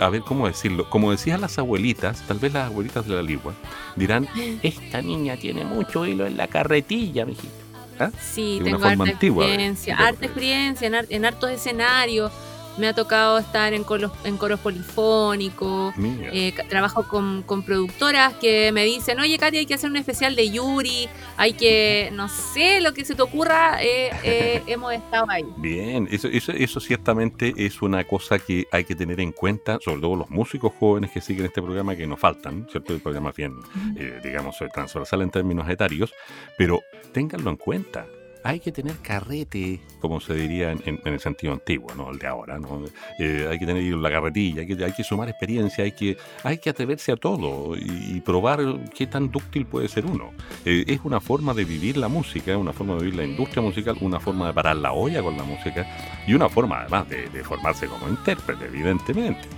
a 0.00 0.08
ver 0.08 0.22
cómo 0.22 0.46
decirlo, 0.46 0.88
como 0.90 1.10
decían 1.10 1.40
las 1.40 1.58
abuelitas, 1.58 2.22
tal 2.26 2.38
vez 2.38 2.52
las 2.52 2.66
abuelitas 2.66 3.06
de 3.06 3.14
la 3.14 3.22
ligua, 3.22 3.54
dirán, 3.96 4.26
esta 4.62 5.00
niña 5.00 5.36
tiene 5.36 5.64
mucho 5.64 6.06
hilo 6.06 6.26
en 6.26 6.36
la 6.36 6.48
carretilla, 6.48 7.24
mijito. 7.24 7.52
¿ah? 8.00 8.10
Sí, 8.20 8.58
De 8.58 8.70
una 8.70 8.78
forma 8.78 9.04
harta 9.04 9.14
antigua 9.14 9.44
experiencia, 9.44 9.96
harta 9.96 10.24
experiencia 10.24 10.86
en, 10.88 11.06
en 11.08 11.24
hartos 11.24 11.50
escenarios. 11.50 12.32
Me 12.78 12.88
ha 12.88 12.94
tocado 12.94 13.38
estar 13.38 13.72
en 13.74 13.84
coros, 13.84 14.12
en 14.24 14.36
coros 14.36 14.60
polifónicos. 14.60 15.94
Eh, 15.98 16.54
trabajo 16.68 17.06
con, 17.06 17.42
con 17.42 17.62
productoras 17.62 18.34
que 18.34 18.72
me 18.72 18.84
dicen, 18.84 19.20
oye, 19.20 19.38
Katy, 19.38 19.58
hay 19.58 19.66
que 19.66 19.74
hacer 19.74 19.90
un 19.90 19.96
especial 19.96 20.34
de 20.36 20.50
Yuri, 20.50 21.08
hay 21.36 21.52
que, 21.52 22.10
no 22.12 22.28
sé, 22.28 22.80
lo 22.80 22.94
que 22.94 23.04
se 23.04 23.14
te 23.14 23.22
ocurra, 23.22 23.82
eh, 23.82 24.10
eh, 24.22 24.62
hemos 24.66 24.92
estado 24.92 25.26
ahí. 25.28 25.44
Bien, 25.56 26.08
eso, 26.10 26.28
eso, 26.28 26.52
eso 26.52 26.80
ciertamente 26.80 27.52
es 27.56 27.82
una 27.82 28.04
cosa 28.04 28.38
que 28.38 28.66
hay 28.70 28.84
que 28.84 28.94
tener 28.94 29.20
en 29.20 29.32
cuenta, 29.32 29.78
sobre 29.80 30.00
todo 30.00 30.16
los 30.16 30.30
músicos 30.30 30.72
jóvenes 30.78 31.10
que 31.10 31.20
siguen 31.20 31.46
este 31.46 31.62
programa, 31.62 31.96
que 31.96 32.06
nos 32.06 32.20
faltan, 32.20 32.66
¿cierto? 32.70 32.92
El 32.92 33.00
programa 33.00 33.30
es 33.30 33.36
bien, 33.36 33.54
eh, 33.96 34.20
digamos, 34.22 34.60
eh, 34.60 34.68
transversal 34.72 35.22
en 35.22 35.30
términos 35.30 35.68
etarios, 35.68 36.12
pero 36.56 36.80
ténganlo 37.12 37.50
en 37.50 37.56
cuenta. 37.56 38.06
Hay 38.44 38.60
que 38.60 38.72
tener 38.72 38.96
carrete, 38.98 39.80
como 40.00 40.20
se 40.20 40.34
diría 40.34 40.72
en, 40.72 41.00
el 41.04 41.20
sentido 41.20 41.52
antiguo, 41.52 41.94
no 41.94 42.10
el 42.10 42.18
de 42.18 42.26
ahora. 42.26 42.58
¿no? 42.58 42.84
Eh, 43.18 43.46
hay 43.50 43.58
que 43.58 43.66
tener 43.66 43.82
la 43.94 44.10
carretilla, 44.10 44.62
hay 44.62 44.66
que, 44.66 44.84
hay 44.84 44.92
que 44.92 45.04
sumar 45.04 45.28
experiencia, 45.28 45.84
hay 45.84 45.92
que, 45.92 46.16
hay 46.42 46.58
que 46.58 46.70
atreverse 46.70 47.12
a 47.12 47.16
todo 47.16 47.76
y, 47.76 48.16
y 48.16 48.20
probar 48.20 48.60
qué 48.94 49.06
tan 49.06 49.30
dúctil 49.30 49.66
puede 49.66 49.88
ser 49.88 50.06
uno. 50.06 50.32
Eh, 50.64 50.84
es 50.86 51.00
una 51.04 51.20
forma 51.20 51.54
de 51.54 51.64
vivir 51.64 51.96
la 51.96 52.08
música, 52.08 52.56
una 52.56 52.72
forma 52.72 52.94
de 52.94 53.00
vivir 53.00 53.16
la 53.16 53.24
industria 53.24 53.62
musical, 53.62 53.96
una 54.00 54.18
forma 54.20 54.48
de 54.48 54.52
parar 54.54 54.76
la 54.76 54.92
olla 54.92 55.22
con 55.22 55.36
la 55.36 55.44
música 55.44 55.86
y 56.26 56.34
una 56.34 56.48
forma 56.48 56.80
además 56.80 57.08
de, 57.08 57.28
de 57.28 57.44
formarse 57.44 57.86
como 57.86 58.08
intérprete, 58.08 58.66
evidentemente. 58.66 59.48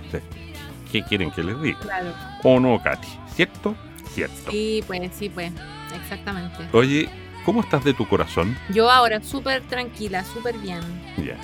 ¿Qué 0.91 1.03
quieren 1.03 1.31
que 1.31 1.43
les 1.43 1.61
diga? 1.61 1.79
Claro. 1.79 2.13
¿O 2.43 2.59
no, 2.59 2.81
Katy? 2.81 3.07
¿Cierto? 3.33 3.75
Cierto. 4.09 4.51
Sí, 4.51 4.83
pues, 4.87 5.11
sí, 5.13 5.29
pues, 5.29 5.51
exactamente. 5.93 6.67
Oye, 6.71 7.09
¿cómo 7.45 7.61
estás 7.61 7.83
de 7.83 7.93
tu 7.93 8.07
corazón? 8.07 8.57
Yo 8.73 8.89
ahora 8.89 9.21
súper 9.23 9.61
tranquila, 9.63 10.23
súper 10.25 10.57
bien. 10.57 10.81
Ya, 11.17 11.37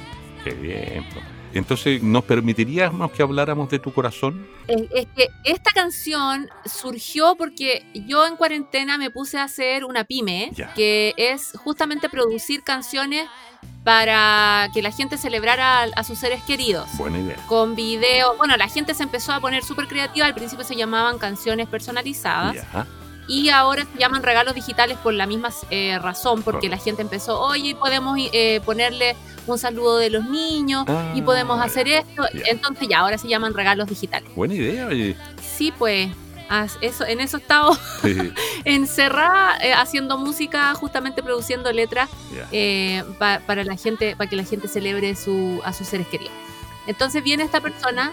qué 0.44 0.52
bien. 0.52 1.06
Entonces, 1.54 2.02
¿nos 2.02 2.24
permitiríamos 2.24 3.12
que 3.12 3.22
habláramos 3.22 3.70
de 3.70 3.78
tu 3.80 3.92
corazón? 3.94 4.48
Es, 4.68 4.84
es 4.96 5.08
que 5.16 5.28
esta 5.44 5.70
canción 5.72 6.50
surgió 6.66 7.36
porque 7.36 7.84
yo 7.94 8.26
en 8.26 8.38
cuarentena 8.38 8.98
me 8.98 9.10
puse 9.10 9.38
a 9.38 9.44
hacer 9.44 9.84
una 9.84 10.06
pyme, 10.06 10.52
Ya. 10.56 10.74
que 10.74 11.14
es 11.18 11.52
justamente 11.62 12.08
producir 12.08 12.64
canciones 12.64 13.28
para 13.84 14.70
que 14.74 14.82
la 14.82 14.92
gente 14.92 15.18
celebrara 15.18 15.82
a, 15.82 15.84
a 15.96 16.04
sus 16.06 16.20
seres 16.20 16.42
queridos. 16.44 16.88
Buena 16.98 17.20
idea. 17.20 17.36
Con 17.48 17.76
video, 17.76 18.38
bueno, 18.38 18.56
la 18.56 18.70
gente 18.70 18.94
se 18.94 19.04
empezó 19.04 19.34
a 19.34 19.40
poner 19.42 19.64
súper 19.64 19.88
creativa, 19.88 20.26
al 20.26 20.34
principio 20.36 20.64
se 20.64 20.76
llamaban 20.76 21.18
canciones 21.18 21.68
personalizadas 21.68 22.56
Ya. 22.56 22.88
Y 23.32 23.50
ahora 23.50 23.86
se 23.92 23.98
llaman 24.00 24.24
regalos 24.24 24.54
digitales 24.56 24.98
por 24.98 25.14
la 25.14 25.26
misma 25.26 25.50
eh, 25.70 25.98
razón, 26.02 26.44
porque 26.44 26.68
Claro. 26.68 26.78
la 26.80 26.84
gente 26.84 27.02
empezó, 27.02 27.40
oye, 27.40 27.76
podemos 27.76 28.18
eh, 28.20 28.60
ponerle 28.66 29.16
un 29.48 29.58
saludo 29.58 29.98
de 29.98 30.10
los 30.10 30.26
niños 30.26 30.86
y 31.16 31.22
Ah, 31.22 31.24
podemos 31.26 31.60
hacer 31.62 31.88
esto, 31.88 32.24
entonces 32.46 32.88
ya, 32.88 33.00
ahora 33.00 33.18
se 33.18 33.28
llaman 33.28 33.54
regalos 33.54 33.88
digitales. 33.88 34.30
Buena 34.36 34.54
idea, 34.56 34.88
oye. 34.88 35.16
Sí, 35.42 35.72
pues, 35.78 36.10
eso, 36.82 37.06
en 37.06 37.22
eso 37.22 37.38
he 37.38 37.40
estado 37.40 37.74
Sí, 38.02 38.18
encerrada 38.66 39.58
eh, 39.64 39.74
haciendo 39.74 40.18
música, 40.18 40.74
justamente 40.76 41.24
produciendo 41.24 41.72
letras 41.72 42.10
eh, 42.52 43.04
pa- 43.20 43.40
para 43.46 43.64
la 43.64 43.78
gente, 43.78 44.16
para 44.16 44.30
que 44.30 44.36
la 44.36 44.44
gente 44.44 44.68
celebre 44.68 45.16
su, 45.16 45.62
a 45.64 45.72
sus 45.74 45.88
seres 45.88 46.08
queridos. 46.08 46.34
Entonces 46.88 47.24
viene 47.24 47.44
esta 47.44 47.62
persona. 47.62 48.12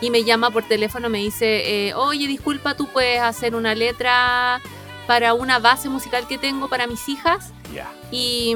Y 0.00 0.10
me 0.10 0.24
llama 0.24 0.50
por 0.50 0.64
teléfono, 0.64 1.08
me 1.08 1.18
dice, 1.18 1.88
eh, 1.88 1.94
oye, 1.94 2.26
disculpa, 2.26 2.74
tú 2.74 2.86
puedes 2.86 3.20
hacer 3.20 3.54
una 3.54 3.74
letra 3.74 4.60
para 5.06 5.34
una 5.34 5.58
base 5.58 5.88
musical 5.88 6.28
que 6.28 6.38
tengo 6.38 6.68
para 6.68 6.86
mis 6.86 7.08
hijas. 7.08 7.52
Y, 8.10 8.54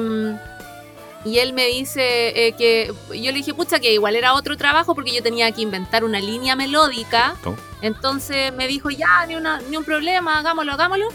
y 1.25 1.39
él 1.39 1.53
me 1.53 1.65
dice 1.67 2.47
eh, 2.47 2.53
que 2.53 2.93
yo 3.09 3.31
le 3.31 3.33
dije, 3.33 3.53
pucha, 3.53 3.79
que 3.79 3.93
igual 3.93 4.15
era 4.15 4.33
otro 4.33 4.55
trabajo 4.57 4.95
porque 4.95 5.13
yo 5.13 5.21
tenía 5.21 5.51
que 5.51 5.61
inventar 5.61 6.03
una 6.03 6.19
línea 6.19 6.55
melódica. 6.55 7.35
Entonces 7.81 8.53
me 8.53 8.67
dijo, 8.67 8.89
ya, 8.89 9.25
ni, 9.27 9.35
una, 9.35 9.59
ni 9.61 9.77
un 9.77 9.83
problema, 9.83 10.39
hagámoslo, 10.39 10.73
hagámoslo. 10.73 11.07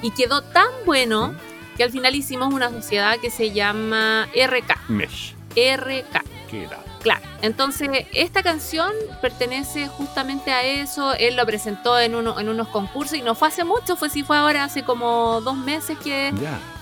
Y 0.00 0.10
quedó 0.12 0.42
tan 0.42 0.68
bueno 0.86 1.28
¿Mm? 1.28 1.76
que 1.76 1.84
al 1.84 1.90
final 1.90 2.14
hicimos 2.14 2.52
una 2.52 2.70
sociedad 2.70 3.18
que 3.18 3.30
se 3.30 3.52
llama 3.52 4.28
RK. 4.34 4.88
Mesh. 4.88 5.34
RK. 5.56 6.24
¿Qué 6.50 6.64
era? 6.64 6.93
Claro, 7.04 7.20
entonces 7.42 7.88
esta 8.14 8.42
canción 8.42 8.90
pertenece 9.20 9.88
justamente 9.88 10.50
a 10.50 10.64
eso, 10.64 11.12
él 11.14 11.36
lo 11.36 11.44
presentó 11.44 12.00
en, 12.00 12.14
uno, 12.14 12.40
en 12.40 12.48
unos 12.48 12.66
concursos 12.68 13.16
y 13.18 13.20
no 13.22 13.34
fue 13.34 13.48
hace 13.48 13.62
mucho, 13.62 13.94
fue 13.94 14.08
sí 14.08 14.22
fue 14.24 14.38
ahora 14.38 14.64
hace 14.64 14.84
como 14.84 15.42
dos 15.42 15.54
meses 15.54 15.98
que, 15.98 16.32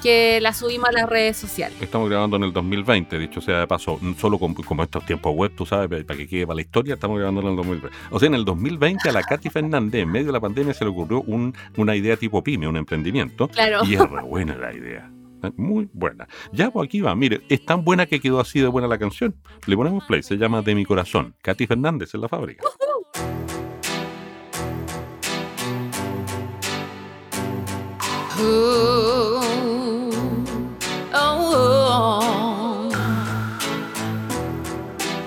que 0.00 0.40
la 0.40 0.54
subimos 0.54 0.88
a 0.90 0.92
las 0.92 1.08
redes 1.08 1.36
sociales. 1.36 1.76
Estamos 1.82 2.08
grabando 2.08 2.36
en 2.36 2.44
el 2.44 2.52
2020, 2.52 3.18
dicho 3.18 3.40
sea 3.40 3.58
de 3.58 3.66
paso, 3.66 3.98
solo 4.16 4.38
con, 4.38 4.54
como 4.54 4.84
estos 4.84 5.04
tiempos 5.04 5.34
web, 5.34 5.50
tú 5.56 5.66
sabes, 5.66 5.88
pa- 5.88 6.06
para 6.06 6.16
que 6.16 6.28
quede 6.28 6.46
para 6.46 6.54
la 6.54 6.62
historia, 6.62 6.94
estamos 6.94 7.16
grabando 7.18 7.40
en 7.40 7.48
el 7.48 7.56
2020. 7.56 7.96
O 8.12 8.18
sea, 8.20 8.28
en 8.28 8.34
el 8.36 8.44
2020 8.44 9.08
a 9.08 9.12
la 9.12 9.24
Katy 9.24 9.50
Fernández, 9.50 10.02
en 10.02 10.08
medio 10.12 10.26
de 10.28 10.32
la 10.34 10.40
pandemia, 10.40 10.72
se 10.72 10.84
le 10.84 10.90
ocurrió 10.92 11.22
un- 11.22 11.52
una 11.76 11.96
idea 11.96 12.16
tipo 12.16 12.44
pyme, 12.44 12.68
un 12.68 12.76
emprendimiento, 12.76 13.48
Claro. 13.48 13.80
y 13.84 13.94
es 13.94 14.00
re 14.08 14.22
buena 14.22 14.54
la 14.54 14.72
idea. 14.72 15.10
Muy 15.56 15.88
buena. 15.92 16.28
Ya, 16.52 16.70
pues 16.70 16.86
aquí 16.86 17.00
va. 17.00 17.14
Mire, 17.14 17.42
es 17.48 17.64
tan 17.64 17.84
buena 17.84 18.06
que 18.06 18.20
quedó 18.20 18.40
así 18.40 18.60
de 18.60 18.68
buena 18.68 18.88
la 18.88 18.98
canción. 18.98 19.34
Le 19.66 19.76
ponemos 19.76 20.04
play, 20.04 20.22
se 20.22 20.36
llama 20.36 20.62
De 20.62 20.74
mi 20.74 20.84
corazón. 20.84 21.34
Katy 21.42 21.66
Fernández 21.66 22.14
en 22.14 22.20
la 22.20 22.28
fábrica. 22.28 22.64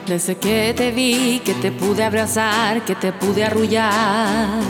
Desde 0.07 0.36
que 0.38 0.74
te 0.78 0.91
vi, 0.91 1.41
que 1.43 1.55
te 1.55 1.72
pude 1.72 2.03
abrazar, 2.03 2.86
que 2.86 2.93
te 2.93 3.11
pude 3.11 3.43
arrullar, 3.43 4.61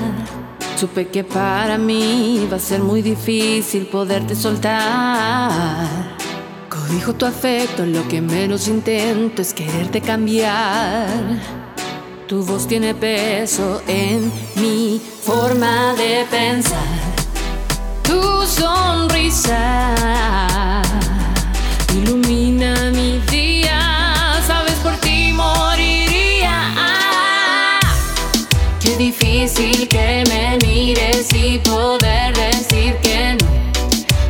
supe 0.78 1.08
que 1.08 1.24
para 1.24 1.78
mí 1.78 2.48
va 2.52 2.58
a 2.58 2.60
ser 2.60 2.82
muy 2.82 3.02
difícil 3.02 3.86
poderte 3.86 4.36
soltar. 4.36 6.18
Codijo 6.70 7.14
tu 7.14 7.26
afecto, 7.26 7.86
lo 7.86 8.06
que 8.08 8.22
menos 8.22 8.68
intento 8.68 9.42
es 9.42 9.54
quererte 9.54 10.02
cambiar. 10.02 11.08
Tu 12.28 12.44
voz 12.44 12.68
tiene 12.68 12.94
peso 12.94 13.82
en 13.88 14.32
mi 14.56 15.02
forma 15.22 15.94
de 15.94 16.26
pensar. 16.30 16.80
Tu 18.04 18.22
sonrisa 18.46 19.94
ilumina 21.94 22.92
mi 22.92 23.14
difícil 29.46 29.88
que 29.88 30.24
me 30.30 30.58
mires 30.66 31.28
y 31.34 31.60
poder 31.60 32.36
decir 32.36 32.98
que 33.04 33.38
no. 33.39 33.48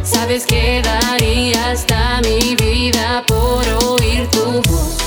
Sabes 0.04 0.46
que 0.46 0.82
daría 0.82 1.72
hasta 1.72 2.20
mi 2.22 2.56
vida 2.56 3.24
por 3.26 3.66
oír 3.92 4.28
tu 4.30 4.62
voz. 4.70 4.98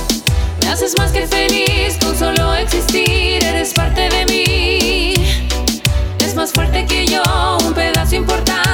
Me 0.62 0.68
haces 0.68 0.96
más 0.96 1.12
que 1.12 1.26
feliz 1.26 1.98
con 2.02 2.16
solo 2.18 2.54
existir. 2.54 3.44
Eres 3.44 3.74
parte 3.74 4.09
de 4.09 4.24
mí. 4.26 5.14
Es 6.20 6.34
más 6.34 6.52
fuerte 6.52 6.86
que 6.86 7.06
yo, 7.06 7.22
un 7.66 7.74
pedazo 7.74 8.16
importante 8.16 8.67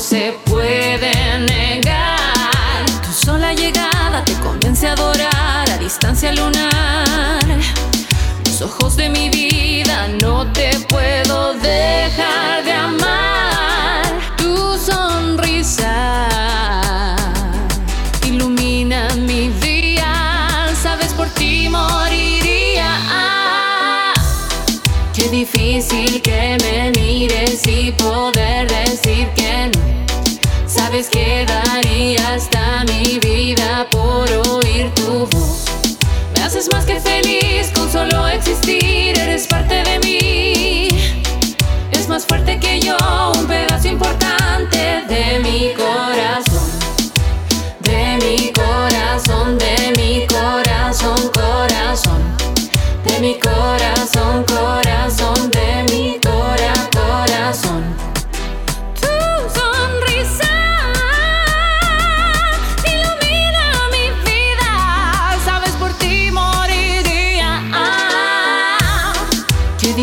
se 0.00 0.34
puede 0.46 1.12
negar. 1.40 2.86
Tu 3.04 3.12
sola 3.12 3.52
llegada 3.52 4.24
te 4.24 4.32
convence 4.40 4.88
a 4.88 4.92
adorar 4.92 5.70
a 5.70 5.76
distancia 5.76 6.32
lunar. 6.32 7.44
Los 8.46 8.62
ojos 8.62 8.96
de 8.96 9.10
mi 9.10 9.28
vida 9.28 10.08
no 10.22 10.50
te 10.52 10.70
puedo 10.88 11.52
dejar 11.54 12.64
de 12.64 12.72
amar. 12.72 14.06
Tu 14.38 14.78
sonrisa 14.78 16.26
ilumina 18.26 19.06
mi 19.16 19.48
día. 19.60 20.66
Sabes, 20.82 21.12
por 21.12 21.28
ti 21.28 21.68
moriría. 21.68 22.90
Qué 25.14 25.28
difícil 25.28 26.22
que 26.22 26.56
me 26.62 26.90
mires 26.98 27.66
y 27.66 27.92
poder. 27.92 28.69
Sabes 31.02 32.20
hasta 32.20 32.84
mi 32.84 33.18
vida 33.20 33.86
por 33.90 34.30
oír 34.52 34.92
tu 34.94 35.26
voz. 35.26 35.64
Me 36.34 36.40
Me 36.40 36.42
haces 36.42 36.68
más 36.70 36.84
que 36.84 37.00
feliz 37.00 37.70
con 37.74 37.90
solo 37.90 38.28
existir, 38.28 39.18
eres 39.18 39.46
parte 39.46 39.82
de 39.82 39.98
mí. 40.00 40.88
Es 41.90 42.06
más 42.06 42.26
fuerte 42.26 42.60
que 42.60 42.80
yo, 42.80 42.98
un 43.34 43.46
pedazo 43.46 43.88
importante 43.88 45.02
de 45.08 45.38
mi 45.38 45.72
corazón. 45.72 46.68
De 47.80 48.18
mi 48.22 48.52
corazón, 48.52 49.56
de 49.56 49.94
mi 49.96 50.26
corazón, 50.26 51.30
corazón. 51.32 52.20
De 53.06 53.20
mi 53.20 53.38
corazón, 53.38 53.59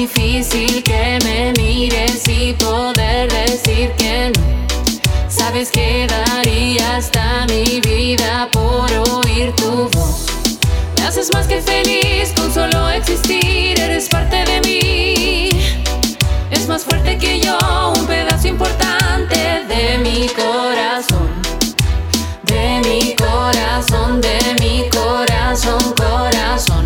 difícil 0.08 0.84
que 0.84 1.20
me 1.24 1.54
mires 1.54 2.28
y 2.28 2.54
poder 2.54 3.32
decir 3.32 3.92
que 3.98 4.32
no. 4.36 5.30
Sabes 5.30 5.70
que 5.70 6.08
daría 6.08 6.98
hasta 6.98 7.46
mi 7.48 7.82
vida 7.82 8.48
por 8.52 8.90
oír 8.92 9.54
tu 9.56 9.90
voz. 9.90 10.26
Me 10.98 11.06
haces 11.06 11.30
más 11.34 11.48
que 11.48 11.62
feliz 11.62 12.34
con 12.36 12.54
solo 12.54 12.90
existir, 12.90 13.80
eres 13.80 14.08
parte 14.08 14.44
de 14.46 14.62
mí. 14.62 15.50
Es 16.52 16.68
más 16.68 16.84
fuerte 16.84 17.18
que 17.18 17.40
yo, 17.40 17.58
un 17.98 18.06
pedazo 18.06 18.48
importante 18.48 19.66
de 19.68 19.98
mi 19.98 20.28
corazón. 20.30 21.30
De 22.44 22.82
mi 22.88 23.16
corazón, 23.16 24.22
de 24.22 24.40
mi 24.62 24.90
corazón, 24.90 25.94
corazón. 25.96 26.86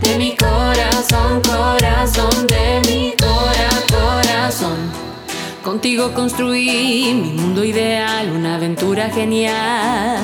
De 0.00 0.16
mi 0.16 0.34
corazón, 0.36 1.40
corazón, 1.42 2.29
Contigo 5.64 6.12
construí 6.14 7.12
mi 7.14 7.32
mundo 7.32 7.64
ideal, 7.64 8.30
una 8.32 8.56
aventura 8.56 9.10
genial. 9.10 10.18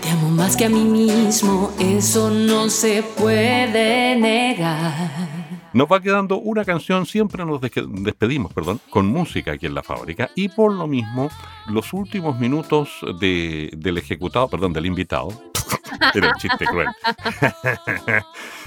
Te 0.00 0.10
amo 0.10 0.30
más 0.30 0.56
que 0.56 0.64
a 0.64 0.68
mí 0.68 0.84
mismo, 0.84 1.70
eso 1.78 2.30
no 2.30 2.68
se 2.68 3.02
puede 3.02 4.16
negar. 4.16 5.52
Nos 5.72 5.86
va 5.90 6.00
quedando 6.02 6.36
una 6.38 6.64
canción, 6.66 7.06
siempre 7.06 7.46
nos 7.46 7.60
despedimos, 7.60 8.52
perdón, 8.52 8.78
con 8.90 9.06
música 9.06 9.52
aquí 9.52 9.64
en 9.66 9.74
la 9.74 9.82
fábrica 9.82 10.28
y 10.34 10.48
por 10.48 10.72
lo 10.72 10.86
mismo 10.86 11.30
los 11.68 11.92
últimos 11.94 12.38
minutos 12.38 12.90
de- 13.20 13.70
del 13.76 13.96
ejecutado, 13.96 14.48
perdón, 14.48 14.74
del 14.74 14.84
invitado, 14.86 15.28
era 16.14 16.28
un 16.28 16.34
chiste 16.34 16.66
cruel, 16.66 16.88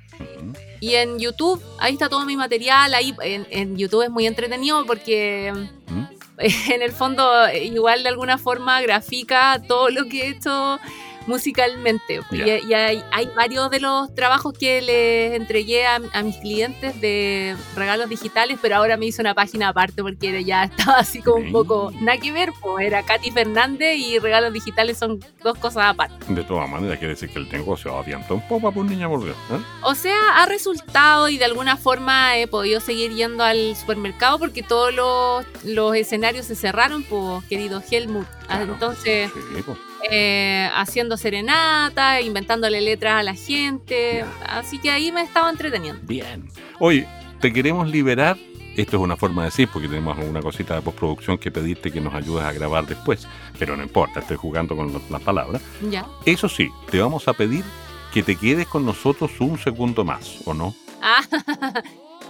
Y 0.80 0.94
en 0.94 1.18
YouTube, 1.18 1.62
ahí 1.78 1.92
está 1.92 2.08
todo 2.08 2.24
mi 2.24 2.36
material. 2.36 2.94
Ahí 2.94 3.14
en, 3.22 3.46
en 3.50 3.76
YouTube 3.76 4.02
es 4.02 4.10
muy 4.10 4.26
entretenido 4.26 4.86
porque 4.86 5.52
¿Mm? 5.86 6.04
en 6.70 6.82
el 6.82 6.92
fondo 6.92 7.52
igual 7.52 8.02
de 8.02 8.08
alguna 8.08 8.38
forma 8.38 8.80
grafica 8.80 9.60
todo 9.66 9.90
lo 9.90 10.06
que 10.06 10.22
he 10.22 10.28
hecho 10.30 10.78
musicalmente. 11.26 12.20
Y, 12.30 12.42
y 12.42 12.74
hay, 12.74 13.02
hay 13.12 13.30
varios 13.36 13.70
de 13.70 13.80
los 13.80 14.14
trabajos 14.14 14.52
que 14.58 14.80
les 14.82 15.40
entregué 15.40 15.86
a, 15.86 16.00
a 16.12 16.22
mis 16.22 16.36
clientes 16.38 17.00
de 17.00 17.56
regalos 17.76 18.08
digitales, 18.08 18.58
pero 18.60 18.76
ahora 18.76 18.96
me 18.96 19.06
hice 19.06 19.20
una 19.22 19.34
página 19.34 19.68
aparte 19.68 20.02
porque 20.02 20.44
ya 20.44 20.64
estaba 20.64 20.98
así 20.98 21.22
como 21.22 21.36
un 21.36 21.52
poco 21.52 21.92
nada 22.00 22.18
que 22.18 22.32
ver, 22.32 22.50
pues 22.60 22.86
era 22.86 23.02
Katy 23.02 23.30
Fernández 23.30 23.96
y 23.96 24.18
regalos 24.18 24.52
digitales 24.52 24.98
son 24.98 25.20
dos 25.42 25.58
cosas 25.58 25.84
aparte. 25.86 26.32
De 26.32 26.44
todas 26.44 26.68
maneras, 26.68 26.98
quiere 26.98 27.14
decir 27.14 27.30
que 27.30 27.38
el 27.38 27.48
negocio 27.50 27.94
va 27.94 28.02
viento 28.02 28.34
en 28.34 28.40
popa, 28.42 28.70
por 28.70 28.84
niña 28.84 29.08
por 29.08 29.24
Dios, 29.24 29.36
¿eh? 29.50 29.58
O 29.82 29.94
sea, 29.94 30.42
ha 30.42 30.46
resultado 30.46 31.28
y 31.28 31.38
de 31.38 31.44
alguna 31.44 31.76
forma 31.76 32.36
he 32.38 32.46
podido 32.46 32.80
seguir 32.80 33.12
yendo 33.12 33.44
al 33.44 33.76
supermercado 33.76 34.38
porque 34.38 34.62
todos 34.62 34.92
los, 34.94 35.44
los 35.64 35.94
escenarios 35.96 36.46
se 36.46 36.54
cerraron, 36.54 37.02
pues, 37.04 37.44
querido 37.44 37.82
Helmut. 37.90 38.26
Claro. 38.46 38.72
Entonces, 38.74 39.30
Sí, 39.32 39.62
pues. 39.64 39.78
Eh, 40.10 40.70
haciendo 40.74 41.16
serenata, 41.16 42.20
inventándole 42.20 42.80
letras 42.80 43.20
a 43.20 43.22
la 43.22 43.34
gente. 43.34 44.24
Así 44.46 44.78
que 44.78 44.90
ahí 44.90 45.12
me 45.12 45.22
estaba 45.22 45.50
entreteniendo. 45.50 46.00
Bien. 46.06 46.48
Oye, 46.78 47.06
te 47.40 47.52
queremos 47.52 47.88
liberar. 47.88 48.36
Esto 48.76 48.96
es 48.96 49.02
una 49.02 49.16
forma 49.16 49.42
de 49.42 49.46
decir, 49.46 49.68
porque 49.72 49.88
tenemos 49.88 50.16
una 50.18 50.40
cosita 50.40 50.76
de 50.76 50.82
postproducción 50.82 51.36
que 51.38 51.50
pedirte 51.50 51.90
que 51.90 52.00
nos 52.00 52.14
ayudes 52.14 52.44
a 52.44 52.52
grabar 52.52 52.86
después. 52.86 53.26
Pero 53.58 53.76
no 53.76 53.82
importa, 53.82 54.20
estoy 54.20 54.36
jugando 54.36 54.76
con 54.76 54.92
las 55.10 55.22
palabras. 55.22 55.60
Ya. 55.90 56.06
Eso 56.24 56.48
sí, 56.48 56.70
te 56.90 57.00
vamos 57.00 57.26
a 57.28 57.32
pedir 57.32 57.64
que 58.12 58.22
te 58.22 58.36
quedes 58.36 58.66
con 58.66 58.86
nosotros 58.86 59.32
un 59.40 59.58
segundo 59.58 60.04
más, 60.04 60.38
¿o 60.44 60.54
no? 60.54 60.74
Ah, 61.02 61.22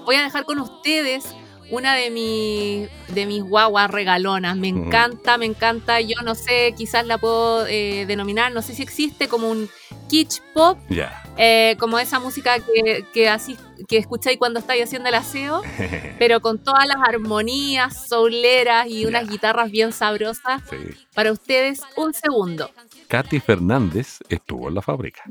voy 0.05 0.17
a 0.17 0.23
dejar 0.23 0.45
con 0.45 0.59
ustedes 0.59 1.35
una 1.71 1.95
de 1.95 2.11
mis 2.11 2.89
de 3.15 3.27
mis 3.27 3.43
guaguas 3.43 3.91
regalonas. 3.91 4.57
Me 4.57 4.69
encanta, 4.69 5.39
me 5.39 5.47
encanta. 5.47 6.01
Yo 6.01 6.17
no 6.25 6.35
sé, 6.35 6.75
quizás 6.77 7.07
la 7.07 7.19
puedo 7.19 7.67
eh, 7.67 8.05
denominar, 8.07 8.53
no 8.53 8.63
sé 8.63 8.75
si 8.75 8.83
existe 8.83 9.29
como 9.29 9.49
un 9.51 9.69
kitsch 10.09 10.41
pop, 10.55 10.79
Ya. 10.89 11.23
eh, 11.37 11.77
como 11.79 11.99
esa 11.99 12.19
música 12.19 12.57
que, 12.59 13.05
que 13.13 13.29
así 13.29 13.57
que 13.89 13.97
escucháis 13.97 14.39
cuando 14.39 14.59
estáis 14.61 14.83
haciendo 14.85 15.09
el 15.09 15.15
aseo, 15.15 15.63
pero 16.19 16.41
con 16.41 16.59
todas 16.63 16.87
las 16.87 16.97
armonías 17.09 18.09
souleras 18.09 18.87
y 18.89 19.07
unas 19.07 19.29
guitarras 19.29 19.71
bien 19.71 19.93
sabrosas. 19.93 20.63
sí. 20.69 20.77
Para 21.15 21.33
ustedes, 21.33 21.81
un 21.97 22.13
segundo. 22.15 22.71
Katy 23.09 23.41
Fernández 23.41 24.19
estuvo 24.29 24.69
en 24.69 24.75
la 24.77 24.83
fábrica. 24.83 25.23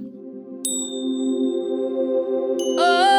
A 2.81 3.18